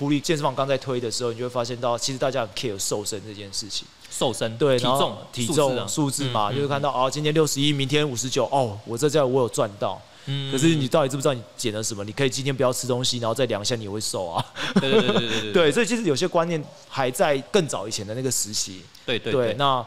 [0.00, 3.86] 普里健身房刚在推的时候，你就会发现到，其实大家很 care 瘦身这件事情。
[4.10, 10.00] 瘦身，对，然后体重、体数字啊重数字嘛，嗯就是看到哦，今天六十一，明天五十九，哦，我这叫我有赚到。
[10.24, 12.02] 嗯可是你到底知不知道你减了什么？
[12.02, 14.42] 你可以今天不要吃东西，然后再量一下，你也会瘦啊。
[14.80, 18.82] 对对对对对对 对，所以其实有些观念还在更早以前的那个时期。
[19.04, 19.86] 对对对，那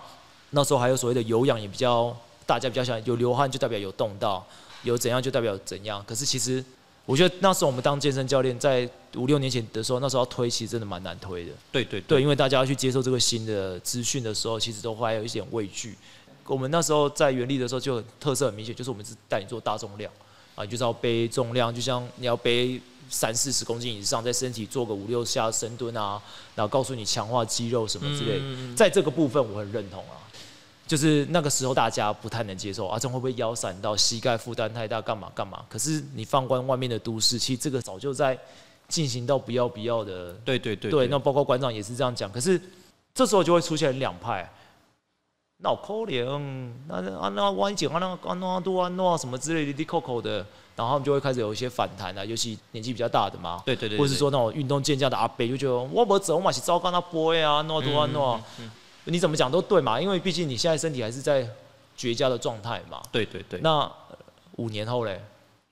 [0.51, 4.45] 那时候还有所谓的有氧，也比较大家比较想有流汗就代表有动到，
[4.83, 6.05] 有怎样就代表怎样。
[6.07, 6.63] 可是其实
[7.05, 11.51] 我觉得那时候我们当健身教练，在五六年前的时候，那时候要推，其实真的蛮难推的。
[11.71, 15.97] 对对对，因为大家要去接受这个新的资讯的时候，其实都会有一点畏惧。
[16.45, 20.11] 我们那时候在原力的时候，就特色很明显，就是我们是带你做大重量
[20.55, 26.21] 啊，就是要背重量，就像你要背三四十公斤以上，在身体做个五六下深蹲啊，
[26.55, 28.41] 然后告诉你强化肌肉什么之类。
[28.75, 30.15] 在这个部分，我很认同啊。
[30.85, 35.63] 就是那个时候大家不太能接受啊，这会不会腰闪到膝盖负担太大，干嘛干嘛？
[35.69, 38.37] 可是你放观外面的都市，其实这个早就在
[38.89, 40.33] 进行到不要不要的。
[40.45, 40.91] 对对对。
[40.91, 42.29] 对，那包括馆长也是这样讲。
[42.31, 42.61] 可是
[43.13, 44.47] 这时候就会出现两派，
[45.59, 46.25] 脑可怜，
[46.87, 53.63] 那那那弯颈啊，那安诺多安诺什么之类的滴扣扣的，然后他们就会开始有一些反弹啊，尤其年纪比较大的嘛。
[53.65, 53.97] 对对对。
[53.97, 58.39] 或是说那种运动健将的阿伯就觉得我不走嘛，是糟糕那波啊，诺多安诺。
[59.05, 61.47] 你怎么讲都对嘛，因为毕竟你现在身体还是在
[61.95, 63.01] 绝佳的状态嘛。
[63.11, 63.59] 对对对。
[63.61, 63.91] 那
[64.57, 65.21] 五年后嘞？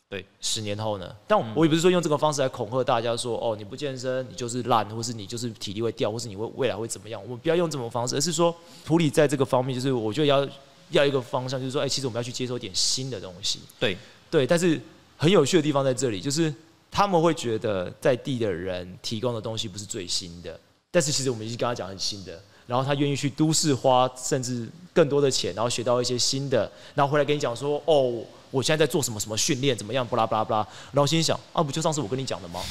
[0.09, 1.15] 对，十年后呢？
[1.25, 7.23] 但我我也不是说用这个方式来恐吓大家说，哦，你不健身你就是烂，或是你就是体力会掉，或是你会未来会怎么样？
[7.23, 10.45] 我们不要用这种方式，而是说普里在这个方面，就是我觉得要
[10.89, 13.61] 要一个方向，就是说，哎，其实我们要去接受一点新的东西。
[13.79, 13.97] 对
[14.29, 14.77] 对，但是
[15.15, 16.53] 很有趣的地方在这里，就是
[16.91, 20.59] 他们会觉得在地的人提供的东西不是最新的，
[20.91, 22.37] 但是其实我们已经跟他讲很新的。
[22.71, 30.67] 然后他愿意去都市花甚至更多的钱，然后学到一些新的，然后回来跟你讲说，哦，我现在在做什么什么训练，怎么样，巴拉巴拉巴拉。
[30.93, 32.61] 然后心想，啊，不就上次我跟你讲的吗？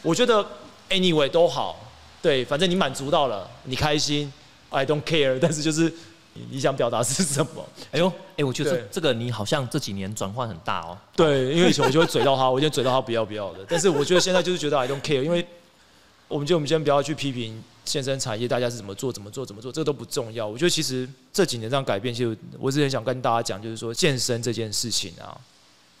[0.00, 0.42] 我觉得
[0.88, 1.78] anyway 都好，
[2.22, 4.32] 对，反正你满足到了，你开心
[4.70, 5.38] ，I don't care。
[5.38, 5.92] 但是就是
[6.50, 7.62] 你想表达是什么？
[7.92, 10.96] 哎呦，哎，我觉得这个你好像这几年转换很大哦。
[11.14, 13.58] 对，因为以前我就会嘴到他，我就嘴到他不要不要的。
[13.68, 15.46] 但是我觉得现在就是觉得 I don't care，因为
[16.28, 17.62] 我们就我们先不要去批评。
[17.86, 19.12] 健身产业大家是怎么做？
[19.12, 19.46] 怎么做？
[19.46, 19.70] 怎么做？
[19.70, 20.44] 这个都不重要。
[20.44, 25.40] 我觉得其实这几年这样改变，其实我之前想跟大家讲，就是说健身这件事情啊，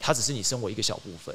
[0.00, 1.32] 它只是你生活一个小部分。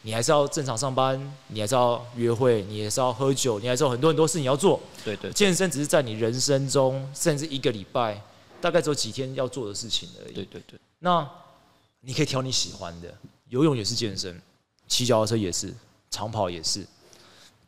[0.00, 4.80] 你还是要正常上班，你还是要约会，你还是要喝酒，你还是有很多很多事情要做。
[5.04, 5.30] 对对。
[5.32, 8.18] 健身只是在你人生中，甚至一个礼拜，
[8.62, 10.32] 大概只有几天要做的事情而已。
[10.32, 10.80] 对对对。
[11.00, 11.28] 那
[12.00, 13.14] 你可以挑你喜欢的，
[13.50, 14.40] 游泳也是健身，
[14.88, 15.74] 骑脚踏车也是，
[16.10, 16.86] 长跑也是，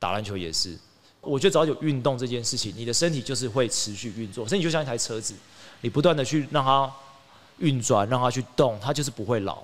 [0.04, 0.76] 打篮球也是。
[1.22, 4.46] 我觉得只要有运动这件事情，你的身体就是会持续运作。
[4.46, 5.32] 身体就像一台车子，
[5.80, 6.92] 你不断的去让它
[7.56, 9.62] 运转，让它去动，它就是不会老。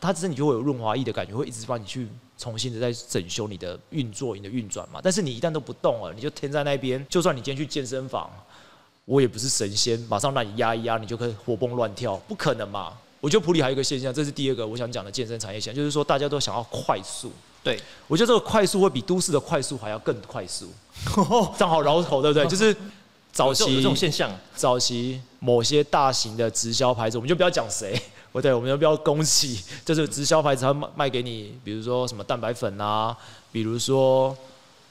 [0.00, 4.98] 它身体就会有润滑液的感觉，会一直帮你去重新的在整修你的运作、你的运转嘛。
[5.00, 7.06] 但是你一旦都不动了，你就停在那边。
[7.08, 8.28] 就算你今天去健身房，
[9.04, 12.92] 我也不是神仙，马上让你压一压，你就可以活蹦乱跳，不可能嘛。
[13.20, 17.30] 我觉得普里还有一个现象，这是第二个我想讲的健身产业现象，就是说大家都想要快速。
[17.62, 20.70] 对，我觉得这个快速会比都市的快速还要更快速，
[21.58, 22.46] 正好绕口，对不对？
[22.48, 22.74] 就是
[23.32, 28.00] 早期这种现象，早期某些大型的直销牌子，我们就不要讲谁，
[28.32, 33.14] 不对，我们就不要恭喜，就是直销牌子它卖卖给你，比如说什么蛋白粉啊，
[33.52, 34.34] 比如说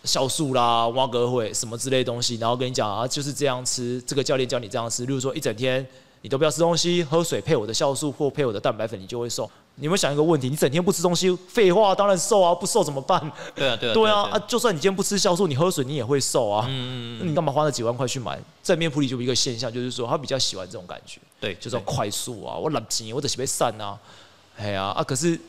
[0.03, 5.86] 酵素啦、蛙格会什么之类东西，然后跟你讲啊，就是这样吃，这个教练教你这样吃，例如说一整天
[6.21, 9.49] 你都不要吃东西，喝水配我的酵素或配我的蛋白粉，你就会瘦。
[9.79, 10.49] 你有没有想一个问题？
[10.49, 12.53] 你整天不吃东西，废话，当然瘦啊！
[12.53, 13.19] 不瘦怎么办？
[13.53, 14.21] 对啊，对啊，对啊！
[14.31, 16.65] 啊，就算你今天不吃酵素，你喝水你也会瘦啊！
[16.67, 18.39] 嗯嗯嗯，你干嘛花那几万块去买？
[18.63, 22.57] 在面铺里就一个现象，就是说他比较喜欢这种感觉，对，就是快速啊！
[22.57, 23.95] 我冷钱，我得是被散啊！
[24.57, 25.03] 哎呀啊！
[25.03, 25.39] 可是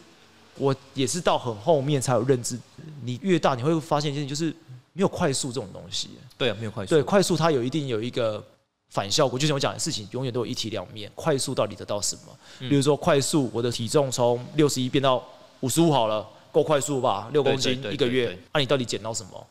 [0.56, 2.58] 我也是到很后面才有认知，
[3.02, 4.54] 你越大你会发现一件事，就是
[4.92, 6.10] 没有快速这种东西。
[6.36, 6.90] 对啊，没有快速。
[6.90, 8.44] 对，快速它有一定有一个。
[8.88, 11.10] 反效果，就像我讲的事情，永远都有一体两面。
[11.14, 12.36] 快速到底得到什么？
[12.58, 15.22] 比如说，快速，我的体重从六十一变到
[15.60, 17.28] 五十五好了，够快速吧？
[17.32, 19.46] 六公斤一个月，那你到底减到什么？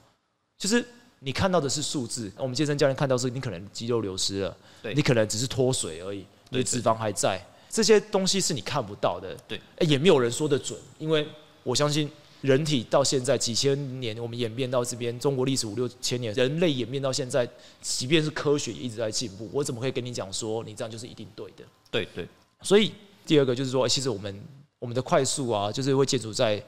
[0.57, 0.83] 就是
[1.19, 4.57] 你看到的是数字，我们健身教练看到是，你可能肌肉流失了，
[4.95, 9.37] 你可能只是脱水而已，你脂肪还在，这些东西是你看不到的。
[9.47, 11.27] 对，也没有人说的准，因为
[11.63, 12.09] 我相信。
[12.41, 17.49] 人体到现在几千年，我们演变到这边，中国历史五六千年，人类演变到现在，
[17.81, 19.49] 即便是科学也一直在进步。
[19.51, 21.63] 我怎么可以跟你讲说，你这样就是一定对的？
[21.89, 22.27] 对对。
[22.61, 22.91] 所以
[23.25, 24.43] 第二个就是说，其实我们
[24.79, 26.63] 我们的快速啊，就是会建筑在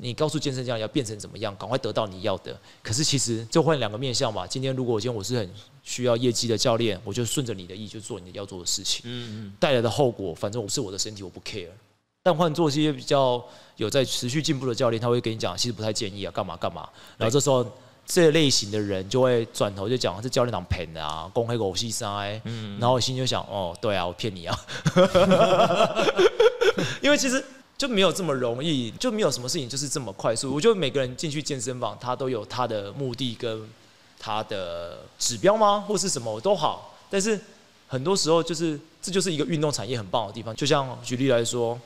[0.00, 2.58] 你告诉健身教练要变成怎么样，赶快得到你要的。
[2.82, 4.46] 可是其实就换两个面向嘛。
[4.46, 5.50] 今天如果今天我是很
[5.82, 9.02] 需要业绩的教练，我就顺着你的意就做你要做的事情。
[9.04, 9.52] 嗯嗯。
[9.58, 11.68] 带来的后果，反正我是我的身体，我不 care。
[12.28, 13.42] 但换做一些比较
[13.76, 16.86] 有在持续进步的教练，他会跟你讲，其实不太建议啊，干嘛干嘛。
[17.16, 17.66] 然后这时候
[18.06, 22.38] 这类型的人就会转头就讲，这教练党骗的啊，公黑狗屁塞。
[22.44, 22.78] 嗯。
[22.78, 24.54] 然后我心就想，哦，对啊，我骗你啊。
[27.00, 27.42] 因为其实
[27.78, 30.52] 就没有这么容易，就没有什么事情就是这么快速。
[30.54, 33.66] 我觉得每个人进去健身房，他都有他的目的跟
[34.18, 36.94] 他的指标吗，或是什么都好。
[37.08, 37.40] 但是
[37.86, 40.54] 很多时候就是这就是一个运动产业很棒的地方。
[40.54, 41.80] 就像举例来说。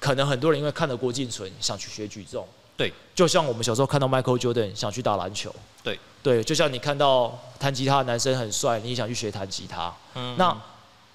[0.00, 5.98] 可能很多人因为看了郭敬淳想去学举重，对，就像我们小时候看到 Michael Jordan 想去打篮球，对。
[6.20, 9.94] 对，就像你看到弹吉他的男生很帅，你也想去学弹吉他。
[10.14, 10.36] 嗯。
[10.36, 10.54] 那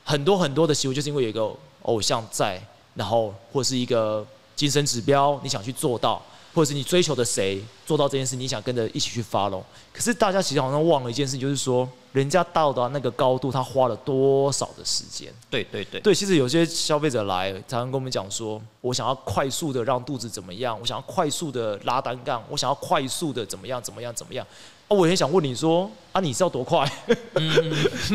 [0.06, 2.60] 很多很多的行为就是因为有一个偶像在，
[2.96, 6.22] 然后或是一个精神指标，你想去做到，
[6.54, 9.62] 或者是你追求的谁做到这件事，你想跟着一起去 follow。
[9.92, 15.34] 可是大家其实好像忘了一件事，就是说人家到达那个高度，他花了多少的时间。
[15.50, 24.46] 对对对，对，其实有些消费者来，常常跟我们讲说，我想要快速的让肚子怎么样，我想要快速的拉单杠，我想要快速的怎么样怎么样怎么样。
[24.88, 26.88] 啊，我也想问你说，啊，你是要多快？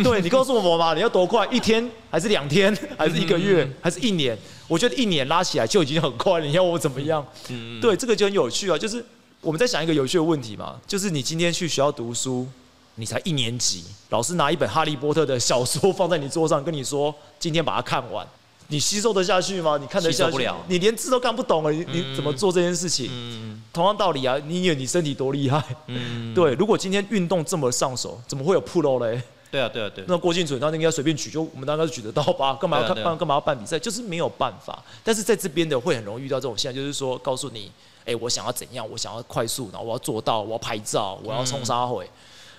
[0.04, 1.44] 对你告诉我嘛，你要多快？
[1.48, 4.38] 一天还是两天， 还是一个月，还是一年？
[4.68, 7.26] 我觉得一年拉起来就已经很快了，你要我怎么样？
[7.80, 9.04] 对，这个就很有趣啊，就是
[9.40, 12.46] 我们在想一个有趣的问题嘛，就是你今天去学校读书，
[12.98, 18.26] 你才一年级，老师拿一本《哈利波特》的小说放在你桌上，跟你说今天把它看完，
[18.66, 19.78] 你吸收得下去吗？
[19.80, 20.32] 你看得下去？
[20.32, 23.08] 不了你连字都看不懂了，你你怎么做这件事情？
[23.10, 25.62] 嗯同样道理啊，你以为你身体多厉害？
[25.86, 29.22] 嗯，对，如果今天运动这么上手，怎么会有 pro 嘞？
[29.50, 32.54] 对啊对啊对啊，那郭敬淳他应该随便举，就我们大概是举得到吧？
[32.54, 33.78] 干嘛要干嘛要办比赛？
[33.78, 34.82] 就是没有办法。
[35.04, 37.70] 但是在这边的会很容易遇到这种现象，就是说告诉你，
[38.04, 38.86] 哎、我想要怎样？
[38.90, 42.08] 我想要快速，然后我要做到，我要拍照，我要冲杀回。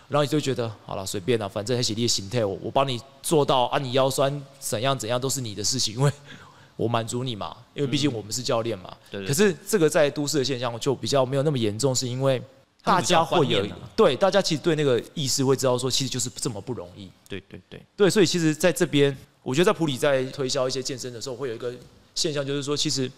[0.09, 6.11] 然后你就觉得好了，随便了，反正还写你的形态，我我帮你做到啊，你腰酸怎样怎样都是你的事情，因为
[6.75, 8.95] 我满足你嘛，因为毕竟我们是教练嘛。
[9.11, 12.41] 对对可是这个在都市的现象就比较没有那么严重，是因为
[12.83, 17.11] 大家会有啊对大家其实对那个意识会知道说，其实就是这么不容易。
[17.27, 21.73] 对对对，对，所以其实在这边，我觉得在普里在推销一些健身的时候，会有一个
[22.15, 23.11] 现象，就是说，其实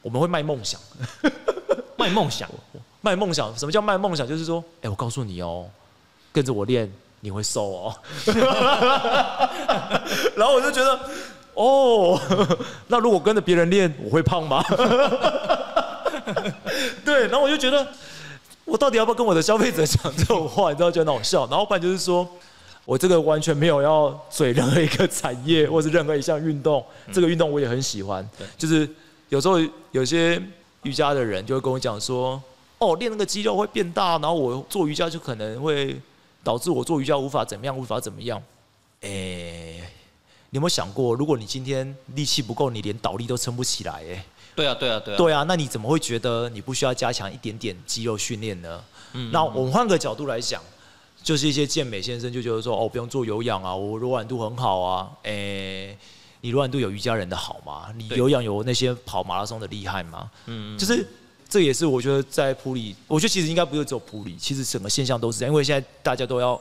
[0.00, 0.80] 我们会卖梦想，
[1.98, 2.48] 卖梦想，
[3.02, 3.54] 卖梦想。
[3.58, 4.26] 什么叫卖梦想？
[4.26, 5.68] 就是说，哎、我告诉你哦，
[6.32, 6.90] 跟着我练，
[7.20, 7.94] 你会瘦哦。
[10.34, 10.98] 然后我就觉得，
[11.54, 12.20] 哦，
[12.88, 14.64] 那如果跟着别人练，我会胖吗？
[17.04, 17.86] 对，然后我就觉得，
[18.64, 20.70] 我到底要不要跟我的消费者讲这种话？
[20.70, 21.46] 你知道，觉得很好笑。
[21.48, 22.26] 然后不然就是说，
[22.84, 28.26] 我这个完全没有要嘴任何一个产业或是任何一项运动，这个运动我也很喜欢。
[28.56, 28.88] 就是
[29.28, 29.58] 有时候
[29.90, 30.40] 有些
[30.82, 32.40] 瑜伽的人就会跟我讲说，
[32.78, 35.96] 哦，练那个肌肉会变大，然后我做瑜伽就可能会
[36.44, 38.42] 导致我做瑜伽无法怎么样，无法怎么样。
[39.00, 39.82] 诶、
[40.50, 44.24] 你有没有想过，如果你今天力气不够，你连倒立都撑不起来、诶。
[44.54, 48.84] 对啊对啊对啊，对啊，那你怎么会觉得你不需要加强一点点肌肉训练呢？
[49.14, 50.62] 嗯那我们换个角度来讲，
[51.22, 55.96] 就是一些健美先生就觉得说，哦，不用做有氧啊，我柔软度很好啊，诶、
[56.42, 57.92] 你柔软度有瑜伽人的好吗？
[57.96, 60.30] 你有氧有那些跑马拉松的厉害吗？
[60.46, 61.06] 嗯，就是
[61.52, 66.58] 这也是我觉得在普里，我觉得其实应该不是只有普里，其实整个现象都是这样，因为现在大家都要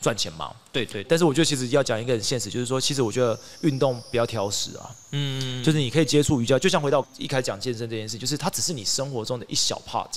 [0.00, 0.52] 赚钱嘛。
[0.72, 4.90] 对对，但是我觉得其实要讲一个很现实，就是说，其实我觉得运动不要挑食啊。
[5.12, 10.10] 嗯，就是你可以接触瑜伽，就像回到一开始讲健身这件事，就是它只是你生活中的一小 part，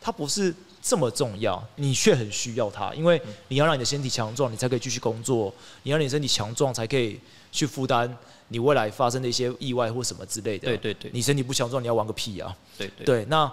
[0.00, 5.52] 它不是这么重要，你却很需要它，因为你要让你的身体强壮，你才可以继续工作；
[5.82, 7.20] 你要让你的身体强壮，才可以
[7.52, 8.16] 去负担
[8.48, 10.66] 你未来发生的一些意外或什么之类的。
[10.66, 12.56] 对对对你身体不强壮，你要玩个屁啊！
[12.76, 13.50] 对对对，那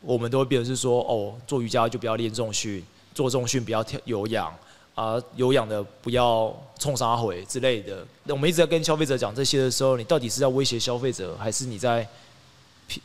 [0.00, 4.52] 我们都会变成是说，哦，做瑜伽就不要练重训，做重训不要跳有氧。
[4.94, 8.06] 啊，有氧的不要冲杀回之类的。
[8.24, 12.06] 那我们一直在跟消费者讲这些的时候，你到底是在威胁消费者，还是你在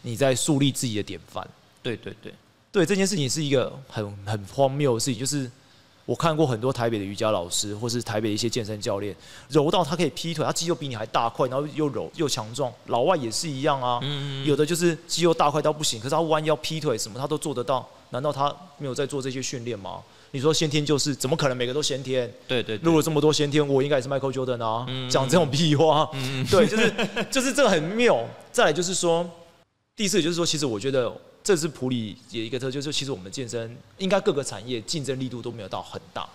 [0.02, 1.48] 你在树立自己的典范？
[1.82, 2.34] 对对对，
[2.74, 5.50] 对这件事情是一个很很荒谬的事情，就是
[6.08, 9.14] 我看过很多台北的瑜伽老师，或是台北的一些健身教练，
[9.50, 12.72] 柔到他可以劈腿，他肌肉比你还大块，然后又柔又强壮。
[12.86, 20.02] 老外也是一样啊，嗯有的就是肌肉大块到不行，可是他弯腰劈腿什么他都做得到，难道他没有在做这些训练吗？
[20.32, 22.32] 你说先天就是，怎么可能每个都先天？
[22.48, 26.10] 对对，如果这么多先天，我应该也是 Michael Jordan 啊，嗯讲这种屁话。
[26.50, 26.94] 对，就是
[27.30, 28.18] 就是这个很妙。
[28.52, 29.30] 再来就是说，
[29.96, 31.12] 第四个就是说，其实我觉得
[31.48, 36.28] 这是普里有一个特，就是其实我们健身应该各个产业竞争力度都没有到很大，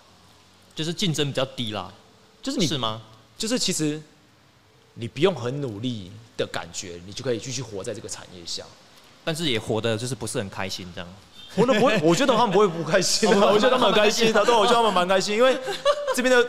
[0.73, 1.93] 就是竞争比较低啦，
[2.41, 2.99] 就是你是吗？
[3.37, 4.01] 就是其实
[4.95, 8.63] 你不用很努力的感觉，你就可以继续活在这个产业下。
[9.23, 11.07] 但是也活得就是不是很开心这样。
[11.53, 15.55] 我都不会， 我觉得他们不会不开心的，我觉得他们很开心他，对，我觉得他们蛮开心，因为
[16.15, 16.43] 这边的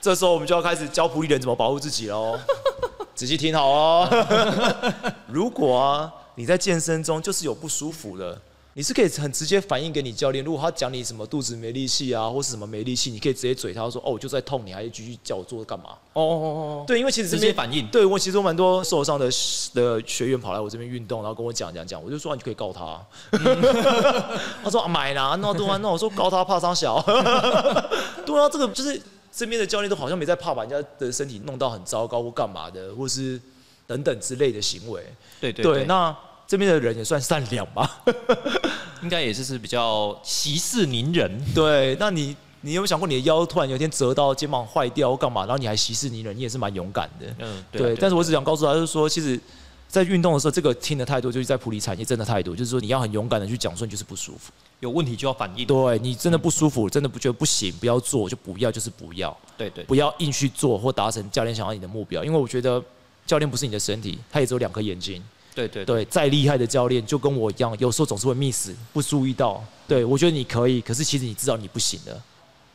[0.00, 2.40] 这时候我们就要开始教普利人怎么保护自己喽。
[3.14, 4.94] 仔细听好哦，
[5.26, 8.40] 如果啊你在健身中就是有不舒服的，
[8.74, 10.44] 你是可以很直接反映给你教练。
[10.44, 15.86] 如果他讲你什么肚子没力气啊，或是什么没力气，你可以直接嘴他说哦我就在痛，你还继续叫我做干嘛？
[16.12, 17.86] 哦哦哦，对，因为其实这直接边反应。
[17.88, 19.30] 对我其实我蛮多受伤的
[19.72, 23.00] 的学员跑来我这边运动，然后跟我讲讲讲，我就说、啊、你就可以告他。
[24.62, 27.00] 他说、啊、买啦，那对啊，那我说告他怕伤小。
[28.26, 29.00] 对啊，这个就是
[29.32, 33.40] 身边的教练都好像没在怕把人家的身体弄到很糟糕或干嘛的，或是
[33.86, 35.02] 等等之类的行为。
[35.40, 38.02] 对对对，那这边的人也算善良吧？
[39.02, 41.30] 应该也是是比较息事宁人。
[41.54, 47.26] 对，那你你有没有想过，你的腰突然有一天折到，肩膀坏掉或干嘛，然后你还息事宁人，你也是蛮勇敢的。
[47.38, 47.94] 嗯，对。
[47.96, 49.38] 但是我只想告诉他，就是说，其实，
[49.86, 55.66] 在运动的时候，这个听的态度，就是在普利产业真的态度，就是说，你要很勇敢的去讲，说你就是不舒服，有问题就要反应。
[55.66, 59.36] 对你真的不舒服，真的不觉得不行，不要做就不要，就是不要。
[59.58, 62.82] 对对，不要硬去做或达成教练想要你的目标，因为我觉得
[63.26, 65.22] 教练不是你的身体，他也只有两颗眼睛。
[65.54, 69.64] 对对对，再厉害的教练就跟我一样，有时候总是会 miss，不注意到。
[69.88, 72.20] 对我觉得你可以，可是其实你知道你不行的。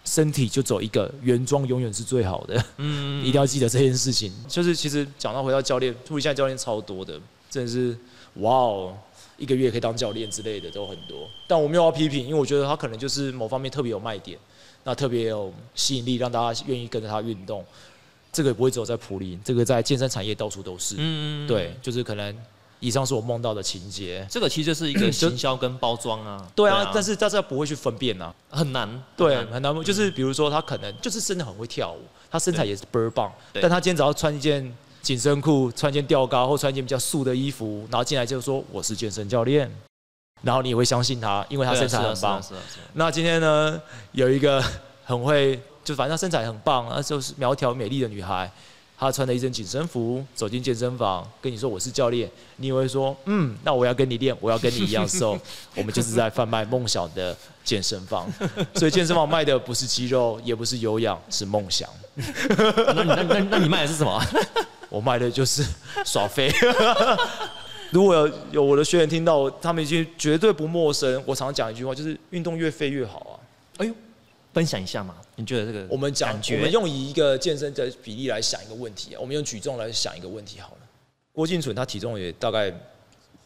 [0.04, 2.66] 身体就走一个原装，永远是最好的。
[2.78, 4.34] 嗯，一定要记得这件事情。
[4.48, 7.96] 就是其实讲到回到教练，注意现在教练超多的，真的是
[8.38, 8.98] 哇哦，
[9.38, 11.30] 一个月可以当教练之类的都很多。
[11.48, 14.40] 但我没有要批评，因为我觉得他可能就是某方面特别有卖点，
[14.86, 17.64] 那特别有吸引力，让大家愿意跟着他运动。
[18.32, 20.96] 这个不会只有在普林，这个在健身产业到处都是。
[20.98, 22.36] 嗯，对，就是可能。
[22.84, 26.44] 以上是我梦到的情节，这个其实就是一个行销跟包装啊。
[26.56, 28.89] 对啊，但是大家不会去分辨啊，很难。
[29.15, 29.84] 对，很难。
[29.84, 32.00] 就是比如说，他可能就是真的很会跳舞，
[32.32, 39.72] 他身材也是倍儿棒，但他今天只要穿一件紧身裤，穿一件吊高，或穿一件比较素的衣服，然后进来就说我是健身教练，
[40.41, 42.44] 然后你也会相信他，因为他身材很棒。
[42.94, 43.80] 那今天呢，
[44.13, 44.60] 有一个
[45.06, 48.52] 很会，就反正身材很棒，那就是苗条美丽的女孩。
[48.98, 55.36] 她穿了一身紧身服走进健身房，跟你说我是教练，你也会说嗯，那我要跟你练，我要跟你一样瘦。
[55.76, 58.32] 我们就是在贩卖梦想的健身房，
[58.76, 61.89] 所以健身房卖的不是肌肉，也不是有氧，是梦想。
[62.13, 64.24] 那那那那你卖的是什么？
[64.88, 65.65] 我卖的就是
[66.06, 66.54] 耍飞。
[67.89, 71.12] 如果有有我的学员听到，他们已经绝对不陌生。
[71.26, 73.34] 我常常讲一句话，就是运动越废越好啊。
[73.78, 73.94] 哎呦。
[74.54, 75.15] 分享一下嘛？
[75.42, 75.88] 你觉得这个？
[75.90, 79.20] 我们讲，我们用以一个健身的比例来想一个问题啊。
[79.20, 80.78] 我们用举重来想一个问题好了。
[81.34, 82.72] 郭敬淳他体重也大概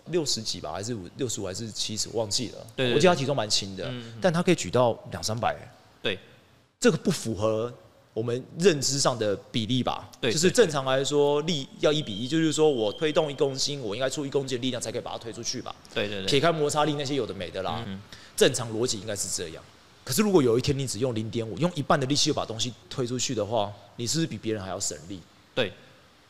[0.08, 2.68] 六十几吧，还是五六十五还是七十，忘记了。
[2.76, 3.90] 对，我记得他体重蛮轻的，
[4.22, 5.56] 但他可以举到两三百。
[6.02, 6.20] 对，
[6.80, 7.74] 这个不符合
[8.14, 10.10] 我们认知上的比例吧？
[10.20, 15.74] 对，就是正常来说力要一比一，就是说我推动一公斤，我应该出一公斤的力量才可以把它推出去吧？
[15.94, 17.86] 对对对，撇开摩擦力那些有的没的啦，
[18.36, 19.64] 正常逻辑应该是这样。
[20.06, 25.20] 可是，如果有一天你只用零点五，用一半的力气就把东西推出去的话，你是不是比别人还要省力？
[25.56, 25.74] 对，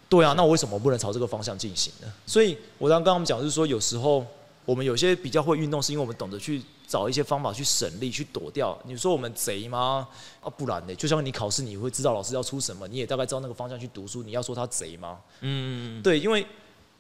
[0.08, 2.08] 对啊，那我为什么不能朝这个方向进行呢？
[2.26, 4.26] 所以，我刚刚跟他们讲，就是说，有时候
[4.64, 8.80] 我们有些比较会运动，是因为我们懂得去找一些方法去省力，去躲掉。
[8.86, 10.08] 你说我们贼吗？
[10.40, 10.96] 啊，不然呢？
[10.96, 14.24] 就像你考试，你会知道老师要出什么，你也大概知道那个方向去读书。
[14.24, 15.20] 你要说他贼吗？
[15.42, 16.48] 嗯，对，因为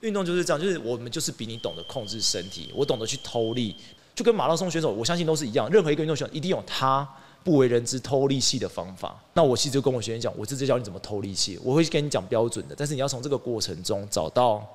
[0.01, 3.77] 运动就是这样，就是我们就是比你懂得控制身体，我懂得去偷力。
[4.15, 5.69] 就跟马拉松选手，我相信都是一样。
[5.69, 7.07] 任何一个运动选手一定有他
[7.43, 9.15] 不为人知偷力气的方法。
[9.33, 11.59] 那我其实就跟我学员讲，我直接教你怎么偷力气。
[11.61, 14.65] 我会跟你讲标准的，但是你要从这个过程中找到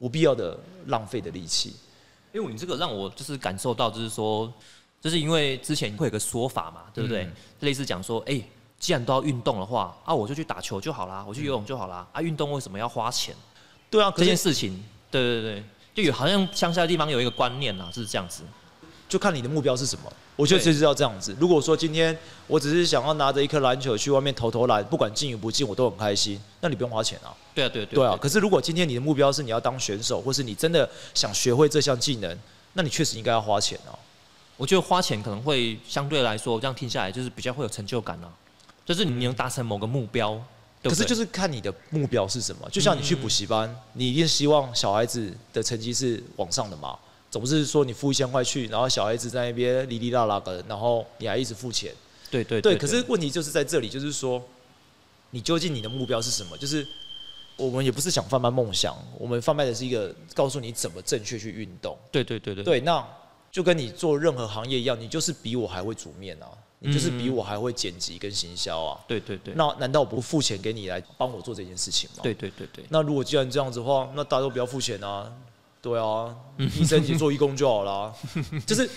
[0.00, 1.74] 无必要的浪费的力气。
[2.32, 4.52] 因为你这个让我就是感受到，就是说，
[5.00, 7.26] 就是因为之前会有个说法嘛，对不对？
[7.60, 8.42] 类似讲说，哎，
[8.78, 12.06] 既然都要运动的话，啊，我就去打球就好啦，我去游泳就好啦。
[12.12, 13.34] 啊，运动为什么要花钱？
[13.88, 18.42] 对啊，这件事情，对对对，就有好像乡下的地方有一个观念啊，是这样子。
[19.08, 21.34] 就看你的目标是什么，我觉得就是要这样子。
[21.40, 22.16] 如果说今天
[22.46, 27.34] 我只是想要拿着一颗篮球去外面投投篮，不管进与不进，我都很开心，那你不用花钱啊。
[27.54, 27.94] 对啊，对对。
[27.94, 32.38] 对啊，可是如果今天你的目标是你要当选手，或是你真的想学会这项技能，
[32.74, 33.96] 那你确实应该要花钱啊。
[34.56, 38.28] 我觉得花钱可能会相对来说，这样听下来就是比较会有成就感啊，
[38.84, 40.40] 就是你能达成某个目标。
[40.80, 46.96] 可是就是看你的目标是什么，就像你去补习班，你一定希望小孩子的成绩是往上的嘛。
[47.30, 51.92] 总不是说你付一千块去，然后小孩子在那边哩哩啦啦的，然后你还一直付钱。
[52.30, 52.76] 对对对。
[52.76, 54.42] 可是问题就是在这里，就是说，
[55.30, 56.56] 你究竟你的目标是什么？
[56.56, 56.86] 就是
[57.56, 61.96] 我们也不是想贩卖梦想，我们贩卖的是一个告诉你怎么正确去运动。
[62.10, 62.64] 对对对对。
[62.64, 63.06] 对，那
[63.50, 68.98] 就跟你做任何行业一样，你就是比我还会煮面啊，你就是比我还会剪辑跟行销啊。
[69.06, 69.52] 对对对。
[69.54, 72.20] 那难道我不付钱给你来帮我做这件事情吗？
[72.22, 72.84] 对对对对。
[72.88, 75.30] 那如果既然这样子的话，那大家都不要付钱啊。
[75.80, 78.12] 对啊，医生你做义工就好啦，
[78.66, 78.88] 就是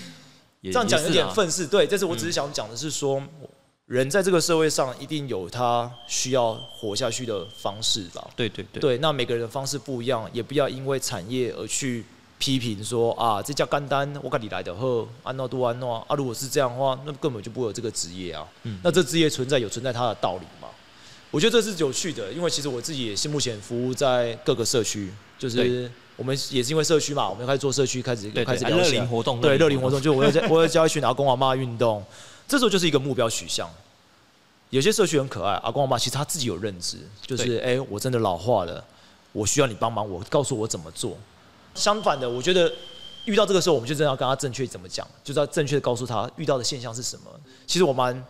[0.63, 1.67] 这样讲有点愤世。
[1.67, 3.21] 对，但是我只是想讲的是说，
[3.85, 8.27] 人在这个社会上一定有他需要活下去的方式吧？
[8.35, 8.79] 对对对。
[8.79, 12.03] 对，那每个人的方式不一样，也不要因为产业而去
[12.39, 16.15] 批评说啊，这叫干单，我看你来的呵，安诺多安诺啊。
[16.15, 18.47] 如果是这样的话，那根本就不会有这个职业啊。
[18.63, 18.79] 嗯。
[18.83, 20.67] 那这职业存在有存在它的道理吗？
[21.29, 25.89] 我觉得这是有趣的，因为其实我自己也是目前服务在各个社区，就是。
[26.17, 29.41] 我们也是因为社区嘛，我们开始做社区，开始开始热龄活动。
[29.41, 32.03] 对，热龄活动就我要 我要教一群阿公阿妈运动，
[32.47, 33.69] 这时候就是一个目标取向。
[34.69, 38.83] 有些社区很可爱，阿公阿妈其实他自己有认知，就是哎，我真的老化了，
[39.33, 41.17] 我需要你帮忙，我告诉我怎么做。
[41.75, 42.71] 相反的，我觉得
[43.25, 47.25] 遇到这个时候，我们就真的要跟他正确怎么讲，就是要正确的告诉他遇到的现象是什么。
[47.67, 48.23] 其实我蛮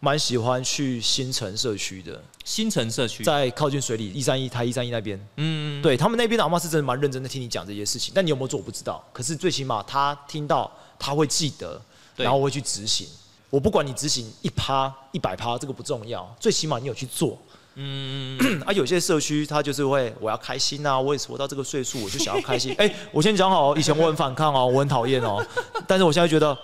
[0.00, 3.24] 蛮喜欢去新城社区的，新城社区。
[3.24, 11.80] 在靠近水里一三一台一三一那边，嗯，对他们那边的阿妈是真的蛮认真的听你讲这些事情，但你有没有做我不知道，可是最起码他听到他会记得，
[12.16, 13.06] 然后会去执行。
[13.48, 17.38] 我不管你执行一趴一百趴，这个不重要，最起码你有去做。
[17.78, 22.74] 嗯， 啊，有些社区他就是会，我要开心啊，我也是活到这个岁数，我就想要开心。
[22.80, 25.44] 哎，我先讲好，以前我很反抗哦，我很讨厌哦，
[25.86, 26.56] 但是我现在觉得，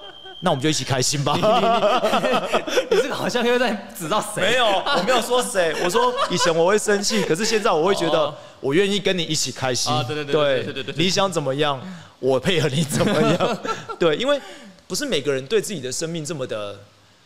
[0.45, 1.35] 那我们就一起开心吧。
[2.91, 4.43] 你这个好像又在指到谁？
[4.43, 9.93] 没有，我没有说谁， 我说以前我会生气，可是现在我会觉得，我愿意跟你一起开心。
[9.93, 11.81] 啊，对对对对对对，你想怎么样，
[12.19, 13.59] 我配合你怎么样。
[13.99, 14.41] 对， 因为
[14.89, 16.81] 不是每个人对自己的生命这么的、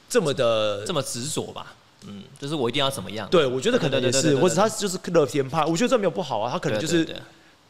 [0.08, 1.74] 这么的、这么执着吧。
[2.06, 3.26] 嗯，就是我一定要怎么样？
[3.30, 7.08] 对，我觉得可能也是，或者他就是乐天派，我觉得这没有不好啊，他可能就是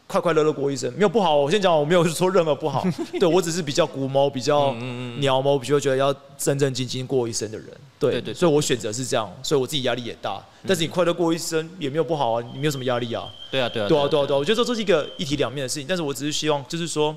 [0.06, 1.36] 快快乐乐过一生，没有不好。
[1.36, 2.86] 我先讲，我没有说任何不好，
[3.18, 4.72] 对我只是比较古猫，比较
[5.18, 7.68] 鸟猫，比较觉得要正正经经过一生的人。
[7.98, 10.40] 对对，所以我选择是这样，所以我自己压力也大。
[10.66, 13.28] 但是你快乐过一生也没有不好啊，你没有什么压力啊。
[13.50, 15.86] 对啊对啊对啊对啊对啊，我觉得这是一个一体两面的事情。
[15.88, 17.16] 但是我只是希望，就是说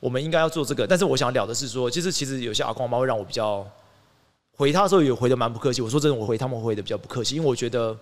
[0.00, 0.86] 我们应该要做这个。
[0.86, 3.66] 但是我想聊的是说，其实其实有些阿公阿妈会让我比较。
[4.54, 5.80] 回他的时候也回的蛮不客气。
[5.80, 7.96] 我说真的，我回他们回的比较不客气，因为我觉得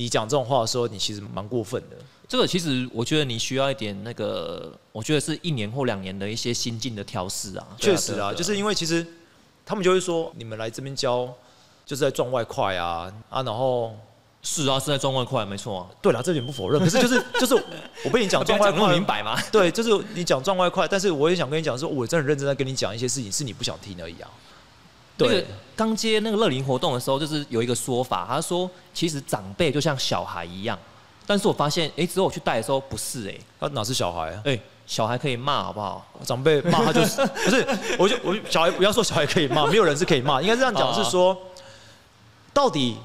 [0.00, 1.96] 你讲这种话的时候，你其实蛮过分的。
[2.26, 7.66] 这个其实我觉得你需要一点那个，我觉得是一年或两年的一些心境的调试啊。
[7.76, 9.06] 确实啊，就是因为其实
[9.66, 11.26] 他们就会说，你们来这边教
[11.84, 13.94] 就是在赚外快啊啊，然后
[14.42, 15.86] 是啊，是在赚外快，没错。
[16.00, 16.80] 对了，这点不否认。
[16.80, 17.54] 可是就是就是
[18.06, 19.38] 我被你讲赚外快，明白吗？
[19.52, 24.30] 对，就是你讲赚外快，但是我也想跟你讲说，我真的认真在跟你讲一些事情，是你不想听而已啊。
[25.20, 25.44] 那个
[25.76, 30.78] 刚接那个乐龄活动的时候，就是有一个说法，他说其实长辈就像小孩一样，
[31.26, 34.42] 但是我发现，哎，之后我去带的时候不是，哎，他哪是小孩啊？
[34.44, 36.06] 哎，小孩可以骂好不好？
[36.24, 37.66] 长辈骂他就是不是？
[37.98, 41.36] 我就我小孩不要说小孩可以骂，没有人是可以骂，应该这样讲是说，
[42.52, 42.96] 到底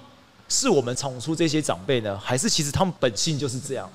[0.49, 3.89] 是我们宠出这些长辈呢，还是其实他们本性就是这样？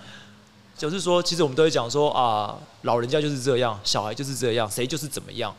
[0.79, 5.55] 就是说，其实我们都会讲说啊，老人家就是这样，小孩就是这样，谁就是怎么样？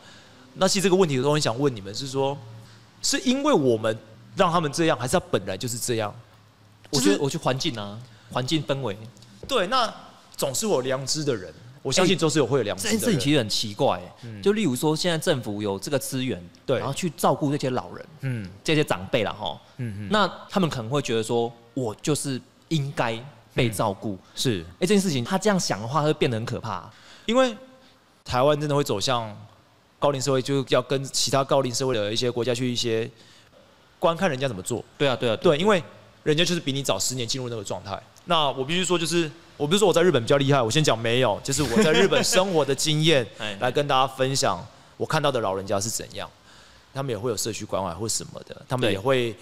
[0.56, 2.38] 那其实这个问题我都很想问你们，是说。
[3.04, 3.98] 是因为我们
[4.36, 6.14] 让他们这样，还是他本来就是这样？
[6.92, 7.98] 我觉得，我去环境啊，
[8.32, 8.96] 环境氛围。
[9.48, 9.92] 对，那
[10.38, 13.00] 总是有良知的人，我相信都是有会有良知的人。
[13.00, 14.00] 这件事情其实很奇怪，
[14.44, 23.20] 就例如说，现在政府有这个资源，对，然后去照顾这些老人，嗯，这些长辈了哈，嗯嗯，那他们可能会觉得说，我就是应该
[23.56, 24.64] 被照顾，是。
[24.74, 26.88] 哎，这件事情他这样想的话，会变得很可怕，
[27.26, 27.58] 因为
[28.24, 29.36] 台湾真的会走向。
[30.02, 33.08] 高龄社会就要跟其他高龄社会的一些国家去一些
[34.00, 34.84] 观看人家怎么做。
[34.98, 35.82] 对啊，对啊，对，因为
[36.24, 38.02] 人家就是比你早十年进入那个状态。
[38.26, 43.24] 那我必须说，就是我不是说我在日本比较厉害，我先讲没有，就是我在日本生活的经验
[43.62, 44.66] 来跟大家分享
[44.98, 46.28] 我看到的老人家是怎样。
[46.96, 49.36] 他们也会有社区关怀或什么的，他们也会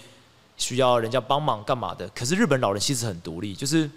[0.58, 2.06] 需要人家帮忙干嘛的。
[2.10, 3.90] 可是日本老人其实很独立，就是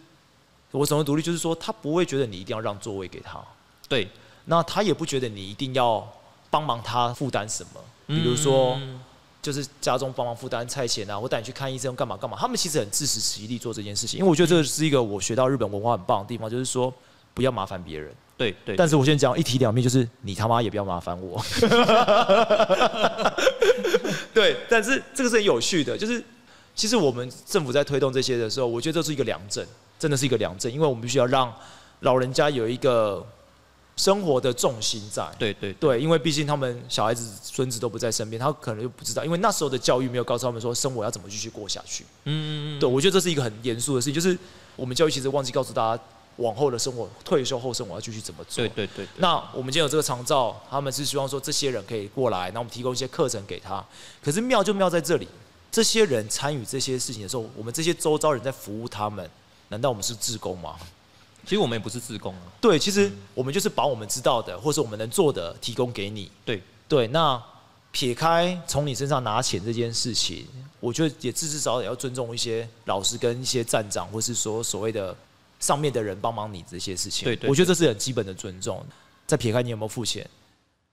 [0.72, 3.38] 我怎么独立，就是说他不会觉得你一定要让座位给他。
[3.90, 4.08] 对，
[4.46, 6.10] 那他也不觉得你一定要。
[6.54, 7.82] 帮忙他负担什么？
[8.06, 8.78] 比如说，
[9.42, 12.38] 就是家中帮忙负担菜钱啊，我带你去看医生干嘛干嘛？
[12.40, 16.94] 他们其实很自食其力做这件事情，因为我觉得这是一个我学到日本文化很棒的地方，就是说
[17.34, 18.14] 不要麻烦别人。
[18.38, 18.76] 对对。
[18.76, 21.44] 但是我先讲一体两面，就是你他妈也不要麻烦我。
[24.32, 26.24] 对，但是这个是很有趣的，就是
[26.76, 29.66] 其实我们政府在推动这些的时候，我觉得这是一个良政，
[29.98, 31.52] 真的是一个良政，因为我们必须要让
[32.02, 33.26] 老人家有一个。
[33.96, 42.04] 生活的重心在，对对对，因为毕竟他们小孩子、孙子都不在身边，他可能就不知道，因为那时候的教育没有告诉他们说生活要怎么继续过下去。
[42.26, 42.34] 嗯
[42.76, 42.80] 嗯嗯。
[42.80, 44.38] 对，我觉得这是一个很严肃的事情，就是
[44.76, 46.04] 我们教育其实忘记告诉大家，
[46.38, 48.66] 往后的生活、退休后生活要继续怎么做。
[48.66, 49.08] 对对对。
[49.18, 53.86] 那我们今天有这个长照，他们是希望说这些人可以过来，那我们提供一些课程给他。
[54.24, 55.28] 可是妙就妙在这里，
[55.72, 59.30] 这些人参与这些事情的时候，我们这些周遭人在服务他们，
[59.70, 60.76] 难道我们是志工吗？
[61.46, 62.42] 其实我们也不是自工啊。
[62.62, 66.32] 对，其实我们就是把我们知道的，或是我们能做的提供给你。
[66.46, 67.42] 对对，那
[67.92, 70.48] 撇开从你身上拿钱这件事情，
[70.80, 75.16] 我觉得也至至少也要尊重一些老师跟一些站长，或是说所谓的
[75.60, 77.26] 上面的人帮忙你这些事情。
[77.26, 78.84] 对对，我觉得这是很基本的尊重。
[79.26, 80.30] 再撇开你有没有付钱，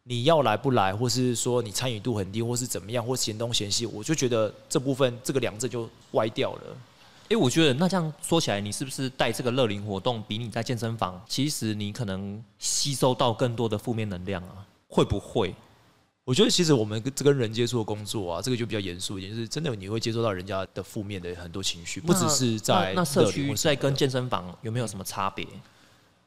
[0.05, 6.63] 你要来不来，或是说你参与度很低，或是怎么样，或嫌东嫌西，我就觉得这部分这个两者就歪掉了。
[7.31, 14.67] 哎，我觉得那这样说起来，你是不是带这个乐龄活动，比你在健身房，其实你可能吸收到更多的负面能量啊？
[14.89, 15.55] 会不会？
[16.25, 25.45] 我我觉得其实我们这跟人接触的工作啊，这个就比较严肃一点，就是真的你会接触到人家的负面的很多情绪，不只是在那社区在跟健身房有没有什么差别？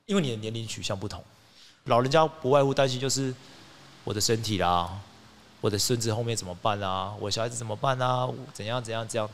[0.05, 1.23] 因为你的年龄取向不同，
[1.85, 3.33] 老人家不外乎担心就是
[4.03, 4.91] 我的身体啦，
[5.61, 9.29] 我的孙子后面怎么办啊，我小孩子怎么办啊，怎样怎样怎样。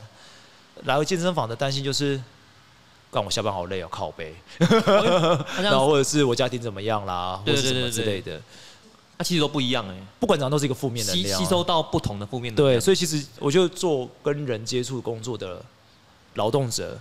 [0.84, 2.20] 来回健身房的担心就是，
[3.10, 4.34] 干我下班好累哦，靠背，
[5.60, 8.40] 然后或者是我家庭怎么样啦，或者什么之类的。
[9.18, 12.62] 它其实都不一样哎，不管怎样都是一个负面的，吸吸收到不同的负面的。
[12.62, 15.62] 对，所以其实我就做跟人接触工作的
[16.36, 16.98] 劳动者，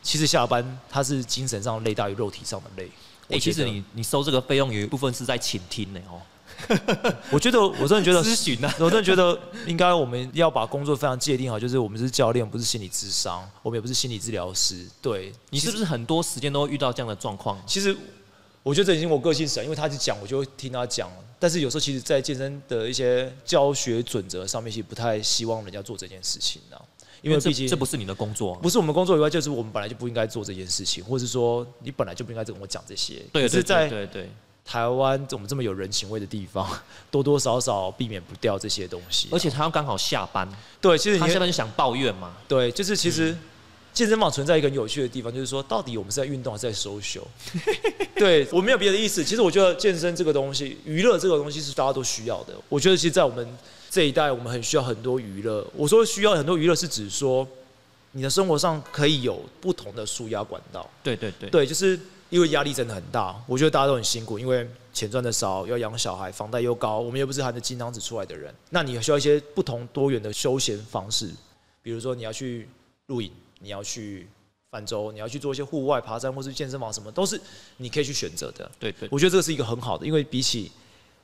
[0.00, 2.88] 其实下班他是精神上累大于肉体上的累。
[3.30, 6.22] 哎，其实你你收这个费用有一部分是在倾听呢哦。
[7.30, 14.86] 我觉得我真的觉得咨询呢，我真的觉得应该我们要把工作非常界定好，就是我们是教练，不是心理智商，我们也不是心理治疗师。
[15.00, 17.60] 对你是不是很多时间都会遇到这样的状况？
[17.66, 17.96] 其实。
[18.62, 21.08] 我觉得这已经我个性使然，因为他去讲，我就会听他讲。
[21.38, 26.76] 但是有时候，其实，在健身的一些教学准则上面，其实不太希望人家做这件事情的，
[27.22, 33.22] 因为毕竟这不是你的工作，不是我们工作以外，就是我们本来就不应该做这件事情，或者是说，你本来就不应该跟我讲这些。
[33.32, 34.28] 对，是在对对
[34.66, 36.68] 台湾我们这么有人情味的地方，
[37.10, 39.28] 多多少少避免不掉这些东西。
[39.30, 40.46] 而且他要刚好下班，
[40.80, 42.36] 对，其实他下班就想抱怨嘛。
[42.48, 43.36] 对，就是其实。
[43.96, 47.26] 健身房存在一个很有趣的地方，就是说，到底我们是在运动还是在收休？
[48.14, 49.24] 对我没有别的意思。
[49.24, 52.52] 其实我觉得健身这个东西，娱乐这个东西是大家都需要的。
[52.68, 53.56] 我觉得，其实，在我们
[53.88, 55.66] 这一代，我们很需要很多娱乐。
[55.74, 57.48] 我说需要很多娱乐，是指说
[58.12, 60.86] 你的生活上可以有不同的舒压管道。
[61.02, 61.98] 对对对，对，就是
[62.30, 63.34] 因为压力真的很大。
[63.46, 66.98] 我觉得大家都很辛苦，因为钱赚的少，要养小孩，房贷又高。
[67.00, 71.30] 我们又不是含着金汤匙出来的人，那你需要一些不同多元的休闲方式，
[71.82, 72.68] 比如说你要去
[73.06, 73.30] 露营。
[73.58, 74.28] 你要去
[74.70, 77.40] 泛舟，你要去做一些户外爬山，或是健身房，什么都是
[77.78, 78.70] 你可以去选择的。
[78.78, 80.70] 对对，我觉得这个是一个很好的，因为比起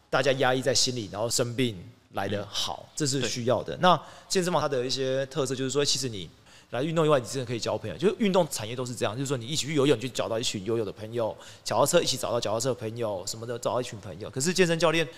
[0.08, 1.76] 大家压抑在心里，然后生病
[2.12, 3.76] 来的好，这是需要的。
[3.82, 6.26] 那健身房它的一些特色就是说，其实你
[6.72, 7.96] 来运动以外，你真的可以交朋友。
[7.96, 11.32] 就是运动产业都是这样，就是说你一起去游泳，就找到一群游泳的朋友；
[11.64, 14.28] 脚踏车一起找到脚踏车的朋友，什么的找到一群朋友。
[14.28, 15.08] 可是健身教练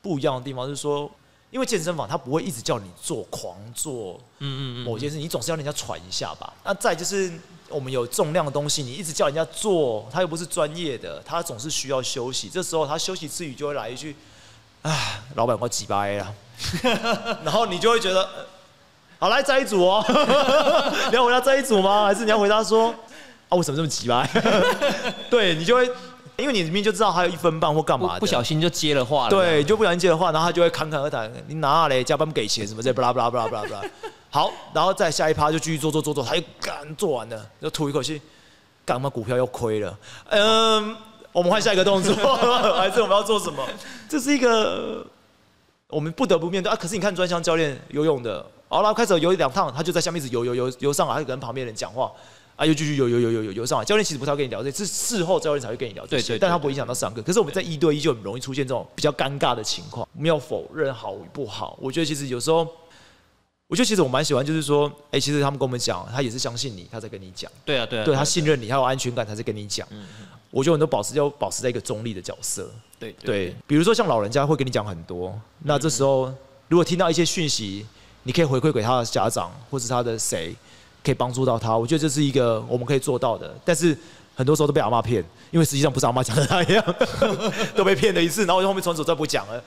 [0.00, 1.10] 不一样的地方就是说。
[1.52, 6.52] 因为健身房他不会一直叫你做狂做，嗯嗯嗯，某件事你总是要人家喘一下吧。
[6.62, 7.28] 那再就是
[7.68, 12.48] 我们有重量的东西，你一直叫人家做，他又不是专业的，他总是需要休息。
[12.48, 14.14] 这时候他休息之余就会来一句
[14.82, 16.34] ：“啊，老板我几巴 A 了。”
[17.42, 18.46] 然后你就会觉得
[19.20, 20.04] ：“好，来再一组哦。
[21.10, 22.06] ”你要回答这一组吗？
[22.06, 22.92] 还是你要回答说
[23.50, 24.26] ：“啊，为什么这么急巴？”
[25.30, 25.88] 对你就会。
[26.36, 29.28] 因为你明明就知道还有一分半或干嘛的，不小心就接了话了。
[29.28, 32.02] 对，就不小心接了话，然后他就会侃侃而谈：“你哪嘞？
[32.02, 33.82] 加班不给钱什么这，巴拉巴拉巴拉巴拉巴拉。”
[34.32, 38.22] 好，然后再下一趴就继续做做做做，他又干做完了，就吐一口气，
[38.86, 39.98] 干嘛股票又亏了？
[40.30, 40.96] 嗯，
[41.30, 42.14] 我们换下一个动作，
[42.74, 43.62] 还是我们要做什么？
[44.08, 45.04] 这是一个
[45.88, 46.74] 我们不得不面对啊。
[46.74, 52.10] 可是你看专项教练游泳的，好了，开始游两趟，他就在下面一直游游游游上来，还跟旁边人讲话。
[52.54, 53.84] 啊，又继续游游游游游游上来。
[53.84, 57.20] 教练其实不是要跟你聊这，是事后教练才会跟你聊这些，但他不会影响到上课。
[57.22, 60.06] 可是我们在一对一就很容易出现这种比较尴尬的情况。
[60.12, 62.68] 没有否认好与不好，我觉得其实有时候，
[63.66, 67.50] 我觉得其实我蛮喜欢，就是说，哎，其实他们跟我们讲，他也是相信你，他在跟你讲。
[67.64, 69.88] 对啊，对啊，对他信任你，他有安全感，他在跟你讲。
[70.50, 72.70] 我觉得很多保持要保持在一个中立的角色。
[72.98, 73.56] 对对。
[73.66, 76.30] 比如说像老人家会跟你讲很多，那这时候
[76.68, 77.86] 如果听到一些讯息，
[78.22, 80.54] 你可以回馈给他的家长或是他的谁。
[81.02, 83.56] 可以帮助到他，我觉得这是一个我们可以做到的。
[83.64, 83.96] 但是
[84.34, 86.84] 很多时候都被阿妈骗，因为实际上不是阿妈讲的那样，
[87.74, 89.64] 都被骗了一次，然后后面从此再不讲了。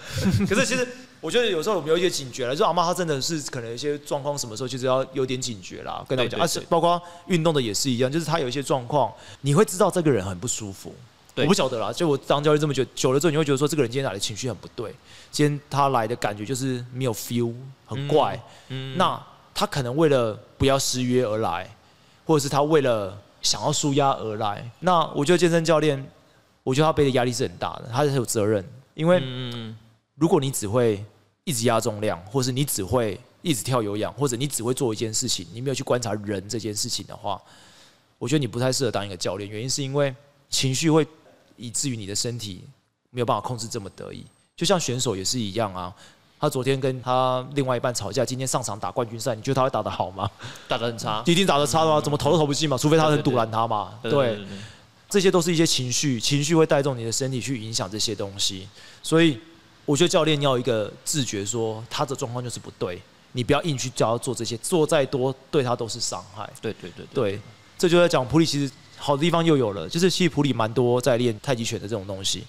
[0.48, 0.88] 可是其实
[1.20, 6.40] 我觉得有时候我们有一些警觉了，就阿妈她真的是可能有一些状况，什么时候就是要有点警觉啦，跟他们讲。
[6.40, 10.94] 而且包括运动的也是一样，就是他有一些状况，你会知道这个人很不舒服。
[11.36, 14.94] 我不晓得啦，就我当教练这么久，久了之后你会觉得说这个人今天来的情绪很不对，
[15.32, 17.54] 今天他来的感觉就是没有 feel，
[17.86, 18.42] 很怪。
[18.70, 19.22] 嗯，那。
[19.56, 21.70] 他可能为了不要失约而来，
[22.26, 24.68] 或者是他为了想要舒压而来。
[24.80, 26.04] 那我觉得健身教练，
[26.64, 28.68] 我觉得他背的压力是很大的，他是有责任。
[28.96, 29.22] 因为
[30.16, 31.06] 如果你只会
[31.44, 37.40] 一直压重量，或是你只会一直跳有氧，或者你只会做一件事情，你没有去观察人这件事情的话，
[38.18, 39.48] 我觉得你不太适合当一个教练。
[39.48, 40.16] 原因是因为
[40.50, 41.08] 情绪会
[41.58, 42.64] 以至于你的身体
[43.10, 44.26] 没有办法控制这么得意，
[44.56, 45.94] 就像选手也是一样啊。
[46.40, 50.30] 他昨天跟他另外一半吵架，今天上场打冠军赛，你觉得他会打得好吗？
[50.68, 52.78] 打得很差， 一定打得差的话，怎么投都投不进嘛？
[52.78, 53.98] 除非他很堵拦他嘛。
[54.02, 54.46] 对，
[55.10, 58.68] 这些都是一些情绪，情绪会带动你的身体去影响这些东西。
[59.02, 59.40] 所以
[59.86, 63.02] 我觉得教练要一个自觉，说他的状况就是不对，
[63.32, 66.52] 你不要硬去叫他做这些，做再多对他都是伤害。
[66.62, 67.40] 对对对对，
[67.78, 68.70] 这就在讲普利其实
[69.06, 72.42] 好的地方又有了，就是其实普里蛮多在练太极拳的这种东西，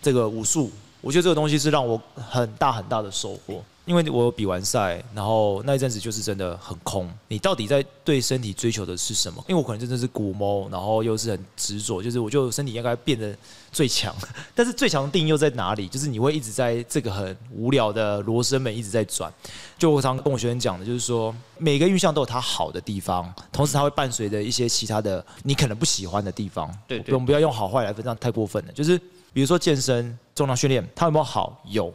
[0.00, 0.70] 这个武术。
[1.00, 3.60] 我觉得这个东西是让我很大很大的收获。
[3.86, 7.08] 因为我比完赛，然后那一阵子就是真的很空。
[7.28, 9.42] 你到底在对身体追求的是什么？
[9.48, 13.32] 因为我可能真的是古猫，然后又是很执着，就是我就身体应该变得
[13.70, 14.12] 最强。
[14.56, 15.86] 但是最强的定义又在哪里？
[15.86, 19.32] 就是你会一直在这个很无聊的罗生门一直在转。
[19.78, 26.76] 就我常跟我学生讲的，就是说每个运象都有它好的地方，同时它会伴随着一些其他的你可能不喜欢的地方。
[26.88, 28.72] 对，我们不要用好坏来分，这样太过分了。
[28.72, 28.98] 就是
[29.32, 31.62] 比如说健身、重量训练，它有没有好？
[31.66, 31.94] 有。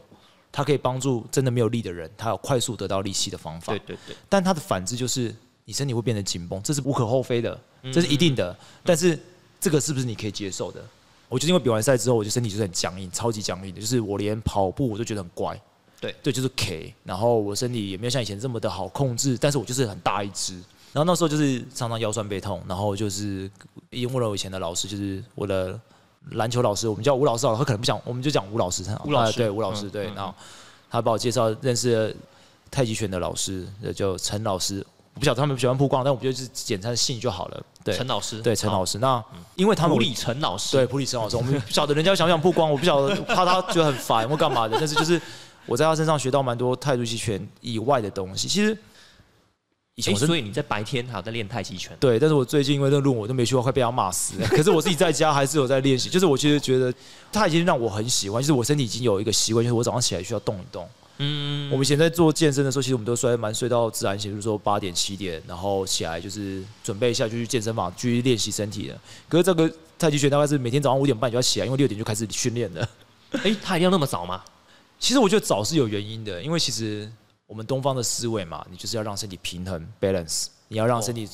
[0.52, 3.72] 它可以帮助真的没有力的人，他有快速得到利息的方法。
[3.72, 4.14] 对对对。
[4.28, 5.34] 但它的反之就是，
[5.64, 7.58] 你身体会变得紧绷，这是无可厚非的，
[7.90, 8.54] 这是一定的。
[8.84, 9.18] 但是
[9.58, 10.84] 这个是不是你可以接受的？
[11.30, 15.58] 我就因为比完赛之后，我就身体就是很僵硬，超级僵硬的，就是我连跑步我都觉得很怪。
[15.98, 16.94] 对对，就是 K。
[17.02, 20.52] 然后我身体也没有像以前这么的好控制，但是我就是很大一只。
[20.92, 23.50] 然后那时候就是常常腰酸背痛，然后就是
[23.88, 25.80] 因为我以前的老师，就是我的。
[26.30, 28.84] 篮球老师，我们叫吴老师，他可能不想，我们就讲吴老师。
[29.04, 30.34] 吴老师对吴老师对，然后
[30.90, 32.16] 他把我介绍认识
[32.70, 34.86] 太极拳的老师，叫陈老师。
[35.14, 37.62] 我不晓得他们喜欢曝光，但我觉得是简单的姓就好了。
[37.84, 38.98] 对，陈老师，对陈老师。
[38.98, 39.22] 那
[39.56, 44.76] 因为他们普里陈老师，对普里陈老师，我们不晓得人家想不想曝光，我不晓得怕他觉得很烦或干嘛的。
[44.78, 45.20] 但是就是
[45.66, 48.48] 我在他身上学到蛮多太极拳以外的东西。
[48.48, 48.76] 其实。
[49.94, 51.94] 哎，所以你在白天还有在练太极拳？
[52.00, 54.48] 对，但是我最近因为那论我都没去过，快被他骂死了。
[54.48, 56.08] 可是我自己在家还是有在练习。
[56.08, 56.92] 就是我其实觉得
[57.30, 60.88] 他已经让我很喜欢，就是我身体已经有一个习惯，就是我早上起来需要动一动。
[61.18, 68.98] 嗯，我们以前在做健身的时候，其实我们都睡蛮睡到自然醒，就是说八点七点，然后起来就是准备一下就去健身房继续练习身体的。
[69.28, 72.88] 可是这个太极拳大概是每天早上五点半就要起来，因为六点就开始训练的。
[73.32, 74.42] 哎，他一定要那么早吗？
[74.98, 77.12] 其实我觉得早是有原因的，因为其实。
[77.52, 81.28] 我们东方的思维嘛，你就是要让身体平衡 balance，你要让身体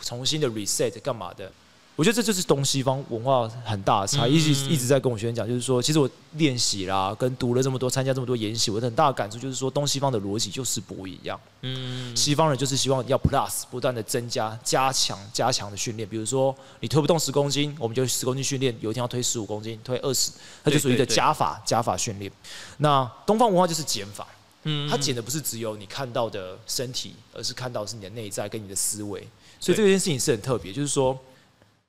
[0.00, 1.52] 重新的 reset 干嘛的？
[1.96, 4.36] 我觉得这就是东西方文化很大的差异。
[4.36, 11.38] 一直一直在跟我学生讲，就是说，其实我练习啦，跟读了这么多，参加这么多研习，我很大的感触就是说，东西方的逻辑就是不一样。
[11.60, 16.08] 嗯，西方人就是希望要 plus 不断的增加、加强、加强的训练。
[16.08, 20.30] 比如说，你推不动十公斤，我们就十公斤训练；有一天要推十五公斤，推二十，
[20.64, 22.32] 它就属于一个加法、加法训练。
[22.78, 24.26] 那东方文化就是减法。
[24.64, 29.26] 嗯，它剪的不是只有你看到的身体，而是看到是你的内在跟你的思维，
[29.58, 30.72] 所以这件事情是很特别。
[30.72, 31.18] 就是说，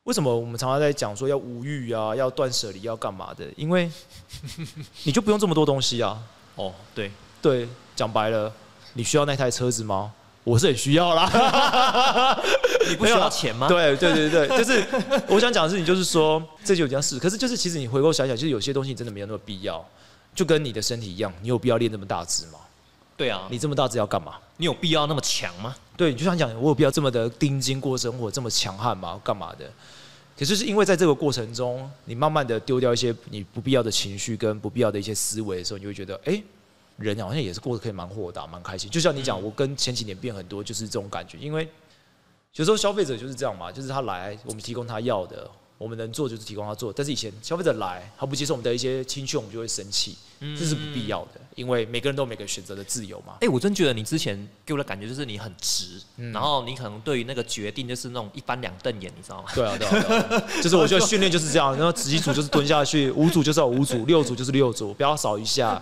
[0.03, 3.45] 为什么我们常常在讲说要无欲啊，要断舍离，要干嘛的？
[3.57, 3.91] 因为
[5.03, 6.17] 你就不用这么多东西啊。
[6.55, 7.11] 哦，对
[7.41, 8.53] 对，讲白了，
[8.93, 10.13] 你需要那台车子吗？
[10.43, 11.29] 我是很需要啦。
[12.89, 13.67] 你不需要钱吗？
[13.67, 14.83] 对对对对，就是
[15.27, 17.19] 我想讲的事情，就是说这就有件事。
[17.19, 19.85] 可是就是其实你回过想想，就是有些东西真的没有那么必要。
[20.33, 22.59] 就跟你的身体一样，你有必要练那么大只吗？
[23.17, 24.39] 对啊，你这么大只要干嘛？
[24.57, 25.75] 你有必要那么强吗？
[25.95, 29.19] 对，你就想讲，我有必要这么的钉金过生活，这么强悍吗？
[29.23, 29.69] 干嘛的？
[30.37, 36.41] 可是是因为在这个过程中，你慢慢的丢掉一些你不必要的情绪跟不必要的一些思维的时候，你会觉得，哎，
[36.97, 38.89] 人好像也是过得可以蛮豁达、蛮开心。
[38.89, 41.37] 就像你讲，我跟前几年变很多，就是这种感觉。
[41.37, 41.69] 因为
[42.55, 45.47] 有时候消费者就是这样嘛，就是他来，我们提供他要的。
[45.81, 53.37] 我们能做就是提供他做，但是以前消费者来他不接受我们的一些情绪，我们就会生气，这是不必要的，因为每个人都有每个选择的自由嘛。
[53.41, 55.99] 哎，我真觉得你之前给我的感觉就是你很直，
[56.31, 59.49] 然后你可能对于那个决定就是那种一翻两瞪眼，你知道吗？
[59.55, 65.81] 对啊，对啊，就是我觉得训练就是这样，然后几组就是蹲下去，五组就是要五组，六组就是六组，不要少一下。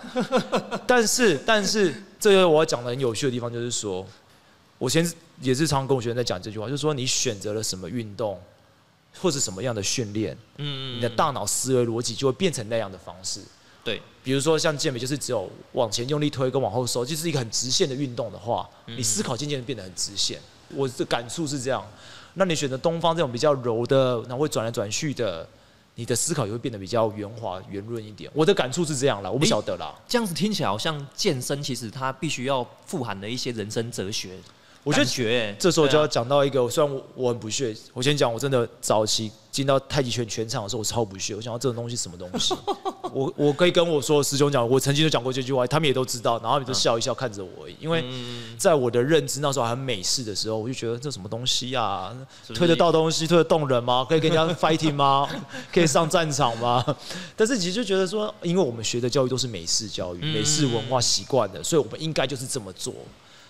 [0.86, 4.06] 但是，但是这个我要讲的很有趣的地方就是说，
[4.78, 5.06] 我先
[5.42, 8.40] 也是常跟我学生在讲这句话，就是说你选择了什么运动。
[9.18, 13.40] 或者什么样的训练，嗯，你的大脑思维逻辑就会变成那样的方式。
[13.82, 20.38] 对，比如说像健美，就是只有往前用力推跟往后收，就是一个很直线的运动的话，你思考渐渐变得很直线。
[20.74, 21.82] 我的感触是这样。
[22.34, 25.48] 那你选择东方这种比较柔的，然后会转来转去的，
[25.94, 28.30] 你的思考也会变得比较圆滑、圆润一点。
[28.34, 29.92] 我的感触是这样了，我不晓得啦。
[30.06, 34.38] 这样子听起来好像健身，其实它必须要富含的一些人生哲学。
[34.82, 41.34] 我觉得这时候就要讲到一个，虽然我我很不屑，我先讲，我真的早期进到太极拳全场的时候，我超不屑。
[41.34, 42.54] 我想到这种东西什么东西，
[43.12, 47.68] 我我可以跟我说师兄讲，我曾经就讲过这句话，他们也都知道，然后他们就笑一笑看着我。
[47.78, 48.02] 因为
[48.56, 52.16] 在我的认知那时候还很美式的时候，我就觉得这什么东西啊，
[52.54, 54.06] 推得到东西，推得动人吗？
[54.08, 55.28] 可以跟人家 fighting 吗？
[55.70, 56.82] 可以上战场吗？
[57.36, 62.94] 但是其实就觉得说，因为我们学的教育都是美式教育，美式文化习惯的，所以我们应该就是这么做。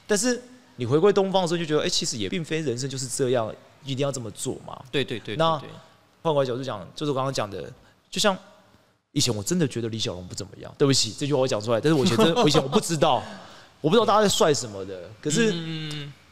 [0.09, 0.43] 但是。
[0.81, 3.55] 你回归东方的时候就觉得，哎，其实也并非人生就是这样，
[3.85, 4.83] 一定要这么做嘛。
[4.91, 5.37] 对对对。
[5.37, 5.61] 那
[6.22, 7.70] 换个角度讲，就是我刚刚讲的，
[8.11, 8.35] 就像
[9.12, 10.74] 以前我真的觉得李小龙不怎么样。
[10.78, 13.22] 对不起，这句话我讲出来，但是我 以前真，我以前我不知道，
[13.83, 15.11] 我不知道大家在帅什么的。
[15.20, 15.55] 可是，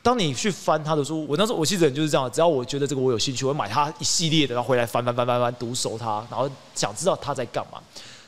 [0.03, 7.83] 当你去翻他的书，我那时候我记得就是这样，只要我觉得这个我有兴趣，我买他一系列的，然后回来翻翻翻翻翻，读熟他，然后想知道他在干嘛。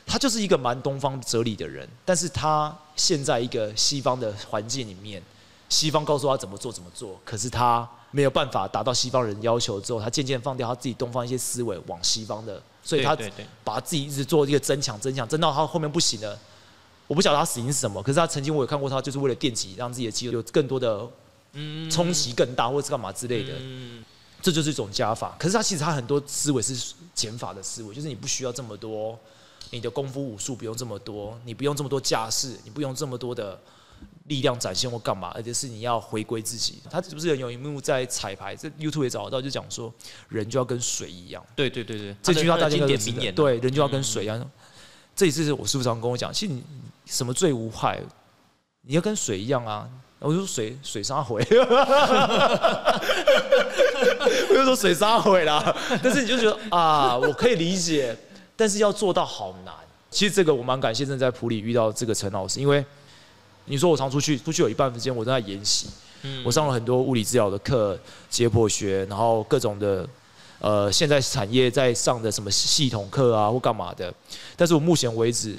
[0.05, 5.21] 他就是一个蛮东方哲理的人，但是他现在一个西方的环境里面，
[5.71, 13.17] 西方告诉他怎么做怎么做，可是他没有办法达到西方人要求之后，他渐渐放掉他自己东方一些思维，往西方的，所以他
[13.63, 16.37] 把自己一直做一个增强增强，增到他后面不行了。
[17.07, 21.07] 我不晓得他死因是什么，可是他曾经我有看过他，就是为了电击让自己的肌肉有更多的
[21.89, 23.53] 冲击更大，或者是干嘛之类的。
[24.41, 29.17] 这就是一种加法，可是他其实他很多思维是减法的思维，就是你不需要这么多。
[29.69, 33.57] 你的功夫武术不用这么多，你不用这么多架势，你不用这么多的
[34.31, 36.81] 力量展现或干嘛，而且是你要回归自己。
[36.89, 38.55] 他是不是有一幕在彩排？
[38.55, 39.93] 这 YouTube 也找得到，就讲说
[40.29, 41.45] 人就要跟水一样。
[41.53, 43.35] 对对对对，这句话大家经典名言。
[43.35, 44.49] 对，人就要跟水一样。
[45.13, 46.63] 这一次我师傅常跟我讲，其实你
[47.05, 48.01] 什么最无害？
[48.83, 49.85] 你要跟水一样啊！
[50.19, 51.45] 我就说水水杀回，
[54.49, 55.75] 我就说水杀回啦。
[56.01, 58.15] 但是你就觉得啊，我可以理解。
[58.55, 59.73] 但是要做到好难。
[60.09, 62.85] 其实这个我蛮感谢，正在普里遇到这个陈老师，因为
[63.65, 65.87] 你说我常出去，出去有一半时间我都在研习。
[66.23, 67.97] 嗯，我上了很多物理治疗的课，
[68.29, 70.07] 解剖学，然后各种的
[70.59, 74.13] 呃，现在产业在上的什么系统课啊，或干嘛的。
[74.55, 75.55] 但是我目前为止，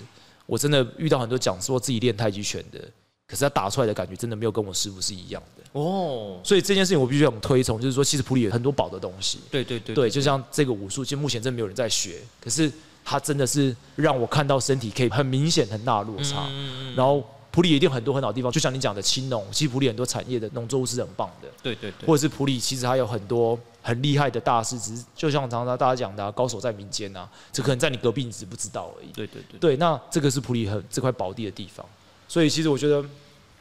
[0.46, 2.78] 我真的遇到很多讲说自己练太极拳的，
[3.26, 5.80] 可是他打出来的感觉真的没有跟我师傅是一样的。
[5.80, 9.40] 哦，所以这件事情我必须很推崇，就是说，其实普里有很多宝的东西。
[9.50, 12.70] 对对对，对，就像这个武术，其实目前真没有人在学，可是
[13.04, 16.48] 他真的是让我看到身体可以很明显很大落差。
[16.94, 21.48] 然后普里一定很多很好的地方，就像你讲的青农，其实普里很多产业的农作物是很棒的。
[21.62, 22.06] 对对对。
[22.08, 29.12] 或者是普里其实还有很多很厉害的大师，只是就像常常大家讲的，高手在民间啊，这可能在你隔壁你只不知道而已。
[29.12, 29.60] 对对对。
[29.60, 31.86] 对，那这个是普里很这块宝地的地方，
[32.26, 33.04] 所以其实我觉得。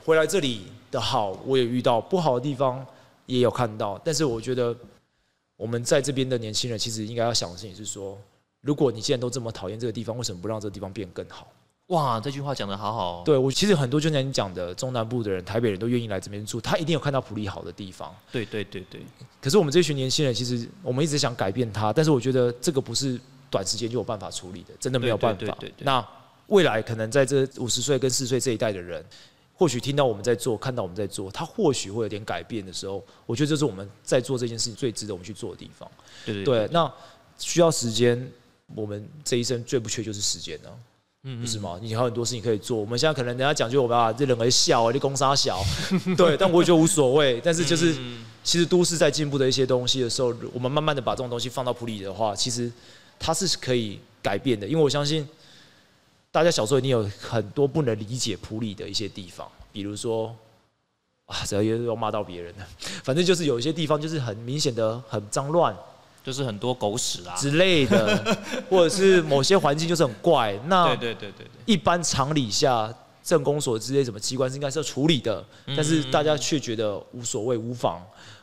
[0.03, 2.83] 回来这里的好，我也遇到不好的地方，
[3.27, 4.01] 也有看到。
[4.03, 4.75] 但是我觉得，
[5.55, 8.17] 我们在这边的年轻人，其实应该要想的事情是说：
[8.61, 11.45] 如果你既然都这么讨厌这个地方，为什么不让这个地方变更好？
[11.91, 13.19] 哇，这句话讲的好好。
[13.19, 18.13] 哦对我其实很多就像你讲的，中南部的人、台北人都愿意来这边住，他一定有看到普利好的地方。
[18.31, 19.01] 对对对对。
[19.41, 23.19] 可是我们这群年轻人，其实我们一直想改变他，但是我觉得这个不是
[23.49, 25.57] 短时间就有办法处理的，真的没有办法。
[25.79, 26.05] 那
[26.47, 29.05] 未来可能在这五十岁跟四十岁这一代的人。
[29.53, 35.87] 或许听到我们在做，看到我们在做，他或许会有点改变的时候，我觉得这是我们在做这件事情最值得我们去做的地方。
[36.25, 36.67] 对对。
[36.71, 36.91] 那
[37.37, 38.27] 需要时间，
[38.73, 40.69] 我们这一生最不缺就是时间呢，
[41.23, 41.77] 嗯，不是吗？
[41.81, 42.77] 你还有很多事情可以做。
[42.77, 45.63] 我们现在可能人家讲究我们啊，这人为笑啊，你攻杀小，
[46.17, 47.39] 对，但我觉得无所谓。
[47.43, 47.95] 但是就是，
[48.43, 52.71] 其实都市在进步的一些东西的时候，我们慢慢的把这种东西放到普里的话，其实
[53.19, 55.27] 它是可以改变的，因为我相信。
[56.33, 60.33] 大家小时候一定有很多不能理解普里的一些地方，比如说，
[61.25, 62.65] 啊，这又要骂到别人了。
[63.03, 65.75] 反正就是有一些地方就是很明显的很脏乱，
[66.23, 68.37] 就是很多狗屎啊之类的，
[68.69, 70.57] 或者是某些环境就是很怪。
[70.67, 72.93] 那对对对对对，一般常理下，
[73.23, 78.01] 政工所之类什么机关是应该是要处理的，但是大家却觉得无所谓无妨，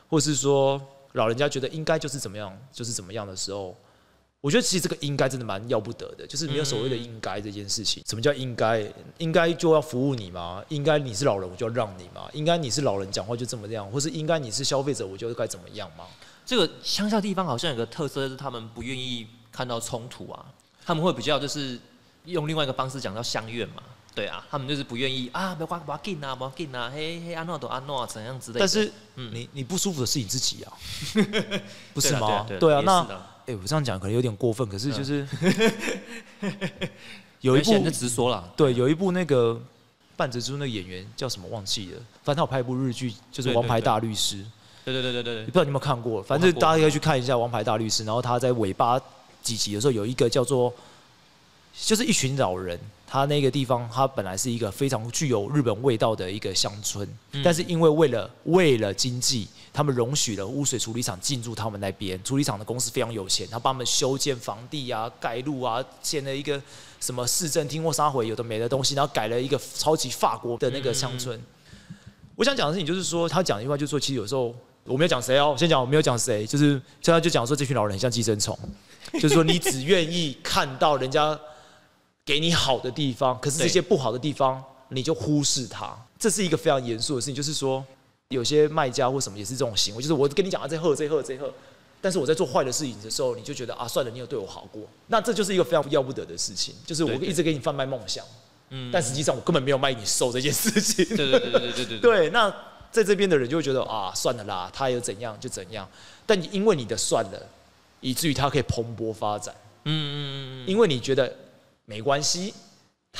[0.09, 0.79] 或是说
[1.13, 3.75] 老人家觉得应该就是怎么样就是怎么样的时候。
[4.41, 8.01] 我觉得其实这个应该真的蛮要不得的，就是没有所谓的应该这件事情。
[8.07, 8.89] 什么叫应该？
[9.17, 10.63] 应该就要服务你吗？
[10.69, 12.29] 应该你是老人，我就要让你吗？
[12.31, 16.05] 应该你是老人，讲话就这么样，或是应该你是消费者，我就该怎么样吗？
[16.49, 20.43] 这个乡下地方好像有个特色，就是他们不愿意看到冲突啊，
[20.83, 21.79] 他们会比较就是
[22.25, 23.83] 用另外一个方式讲到相怨嘛。
[24.15, 28.59] 对啊，他们就是不愿意啊，不要不要紧啊，不要紧啊，嘿嘿，安诺都安诺怎样之类的。
[28.61, 30.73] 但是，嗯，你你不舒服的是你自己啊，
[31.93, 32.43] 不是吗？
[32.59, 33.07] 对啊，那。
[33.45, 35.27] 哎，我这样讲可能有点过分，可是就是
[37.41, 39.61] 有一部就直说了，对，有一部那个
[40.17, 44.37] 半泽直树那个演员叫什么忘记了，反正他有拍一部日剧，就是《王牌大律师》。
[44.91, 46.21] 对对对对对，不知道你有没有看过？
[46.21, 48.99] 反正大家可以去看一下《王牌大律师》，然后他在尾巴
[49.41, 50.73] 几集的时候有一个叫做，
[51.73, 52.79] 就是一群老人。
[53.11, 57.09] 他那个地方，他本来是一个非常具有日本味道的一个乡村，
[57.43, 62.23] 但是因为为了为了经济，他们容许了污水处理厂进驻他们那边。
[62.23, 66.61] 处理厂的公司非常有钱，他帮他们修建房地啊、盖路啊，建了一个
[66.99, 71.41] 什么市政厅或沙回有的没的东西，然后改了一个超级法国的那个乡村。
[72.35, 74.53] 我想讲的事情就是说，他讲一句话，就是说，其实有时候
[74.85, 78.57] 我没有讲谁哦，我先讲我没有讲谁，就是现在就讲说这群老人很像寄生虫，
[79.13, 81.39] 就是说你只愿意看到人家。
[82.25, 87.33] 给你好的地方，可是这些不好的地方你就忽视它，这是一个非常严肃的事情。
[87.33, 87.83] 就是说，
[88.27, 91.51] 有些卖家或什么也是这种行为，就是我跟你讲啊，这喝这喝这喝，
[91.99, 96.75] 但是我在做坏的事情的时候，你就觉得啊，算了，你有对我好过，那这就是一个非常要不得的事情。
[96.85, 98.23] 就是我一直给你贩卖梦想，
[98.69, 101.03] 嗯，但实际上我根本没有卖你瘦这件事情。
[101.17, 101.99] 对对对对对对对。
[101.99, 102.53] 对，那
[102.91, 105.87] 在这边的人就会觉得啊，算了啦，他有怎样就怎样，
[106.25, 107.45] 但你因为你的算了，
[108.01, 109.53] 以至于他可以蓬勃发展。
[109.85, 110.69] 嗯嗯嗯嗯。
[110.69, 111.33] 因为你觉得。
[111.89, 112.53] 没关系，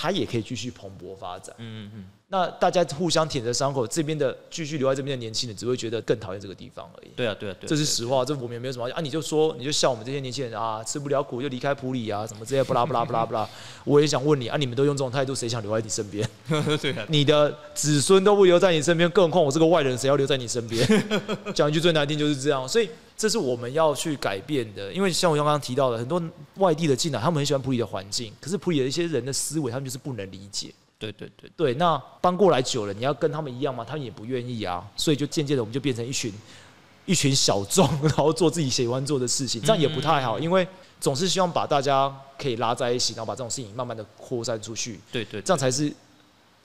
[0.01, 1.53] 它也可以继续蓬勃发展。
[1.57, 2.05] 嗯嗯嗯。
[2.31, 7.07] 那大家互相舔着伤口，这边的继续留在这边的年轻人，只会觉得更讨厌这个地方而已。
[7.15, 9.01] 对啊，对啊，对，这是实话，这我们也没有什么啊。
[9.01, 13.49] 你就说，你就笑我们这些年轻人啊，吃不了苦就离开普里啊，什么这些不拉不拉不拉不拉。
[13.83, 16.29] 我也想问你啊，你们都用这种态度，谁想留在你身边？
[16.79, 20.87] 对啊，你的子孙都不留在你身边，更何况我这个外人，谁要留在你身边？
[21.55, 22.87] 讲一句最难听就是这样，所以
[23.19, 24.93] 这是我们要去改变的。
[24.93, 26.23] 因为像我刚刚提到的，很多
[26.55, 30.73] 外地的进来，他们很喜欢普里的环境，可是普里的一些人的思维，他们就是不能理解。
[30.97, 33.85] 对对对对，那搬过来久了，你要跟他们一样吗？
[33.85, 36.33] 他们也不愿意啊，所以就渐渐的，我们就变成一群
[37.05, 40.65] 一群小众，然后做自己喜欢做的事情，这样也不太好，因为
[41.01, 44.99] 总是希望把大家可以拉在一起，然后把这种事情慢慢的扩散出去。
[45.11, 45.93] 对对，这样才是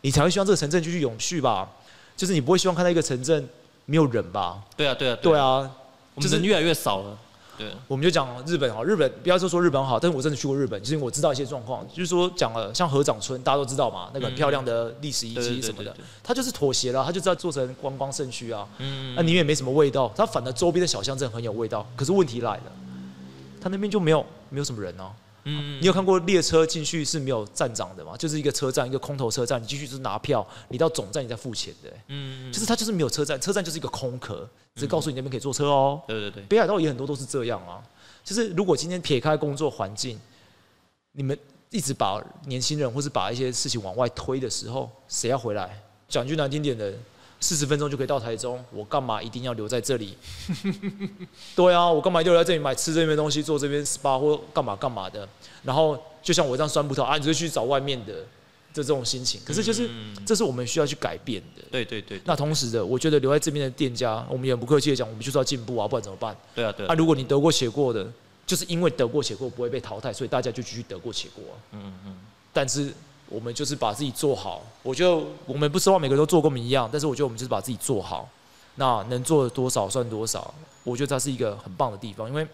[0.03, 1.69] 你才会希望这个城镇继续永续吧？
[2.17, 3.49] 就是你不会希望看到一个城镇
[3.87, 4.63] 没有人吧？
[4.77, 5.71] 对啊对啊对啊，
[6.17, 7.19] 就是人越来越少了。
[7.57, 22.73] 对，我们就讲日本好，日本不要说说日本好，但是我真的去过日本，其实我知道一些状况，就是说讲了像河长村，大家都知道嘛，那个很漂亮的历史遗迹什么的，他就是妥协了，他就知道做成观光胜区啊，嗯，那里面没什么味道，他反而周边的小乡镇很有味道，可是问题来了，
[23.61, 25.13] 他那边就没有没有什么人哦。
[25.45, 28.17] 嗯，你有看过列车进去是没有站长的吗？
[28.17, 31.91] 就是一个车站，一个空头车站，你继续是拿票，你到总站你再付钱的。
[32.09, 36.01] 嗯，就是它就是没有车站，车站就是一个空壳，只告诉你那边可以坐车哦。
[36.09, 37.83] 对对对，北海道也很多都是这样啊。
[38.25, 40.19] 就是如果今天撇开工作环境，
[41.13, 41.39] 你们
[41.71, 45.83] 一直把年轻人或是把一些事情往外推的时候，谁要回来？
[46.09, 46.93] 讲句难听点的。
[47.45, 50.17] 四十分钟就可以到台中，我干嘛一定要留在这里？
[51.55, 55.29] 对啊，我干嘛一定要留在这里买吃这边东西，做这边 SPA 或干嘛干嘛的？
[55.63, 58.15] 然后就像我这样酸葡萄啊，你就去找外面的，
[58.73, 59.39] 这这种心情。
[59.45, 59.91] 可是就是
[60.25, 61.63] 这是我们需要去改变的。
[61.71, 62.19] 对对对。
[62.25, 66.35] 那同时的，我觉得留在这边的店家，我们也不客气的讲，我们就是要进步啊，不然怎么办？
[66.55, 66.87] 对啊对。
[66.87, 68.11] 啊，如果你得过且过的，
[68.47, 71.45] 就是因为得过且过不会被淘汰，所以大家就继续得过且过。
[71.73, 72.17] 嗯嗯。
[72.55, 72.91] 但是。
[73.35, 78.29] 我们就是把自己做好，我觉得我们不希望每个人都做跟我们一样，但是我觉得我们就是把自己做好，
[78.77, 80.55] 那能做多少算多少。
[80.85, 82.47] 我觉得它是一个很棒的地方，因为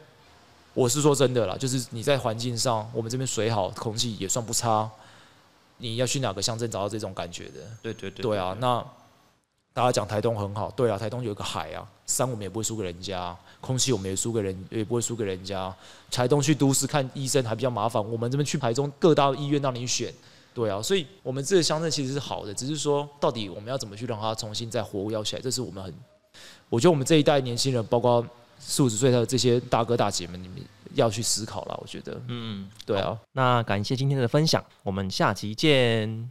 [0.73, 4.91] 我是说真的啦，就是你在环境上，我们这边水好，空气也算不差。
[5.79, 7.61] 你要去哪个乡镇找到这种感觉的？
[7.83, 8.57] 对对对，对啊。
[8.61, 8.85] 那
[9.73, 15.75] 大家讲台东很好，对啊，台东有一个海啊，山我们也不会输给人家，空气我们也输给人，也不会输给人家。
[16.11, 20.13] 台东去都市看医生还比较麻烦，我们这边去台中各大医院让你选。
[20.53, 25.95] 对啊，所以我们这个乡镇其实是好的，只是说到底我们要怎么去让它重新再活跃起来，这是我们很，
[26.69, 28.27] 我觉得我们这一代年轻人，包括
[28.59, 30.59] 四五十岁的这些大哥大姐们，你们
[30.95, 31.79] 要去思考了。
[31.81, 33.19] 我觉得，嗯，对啊。
[33.33, 36.31] 那感谢今天的分享，我们下期见。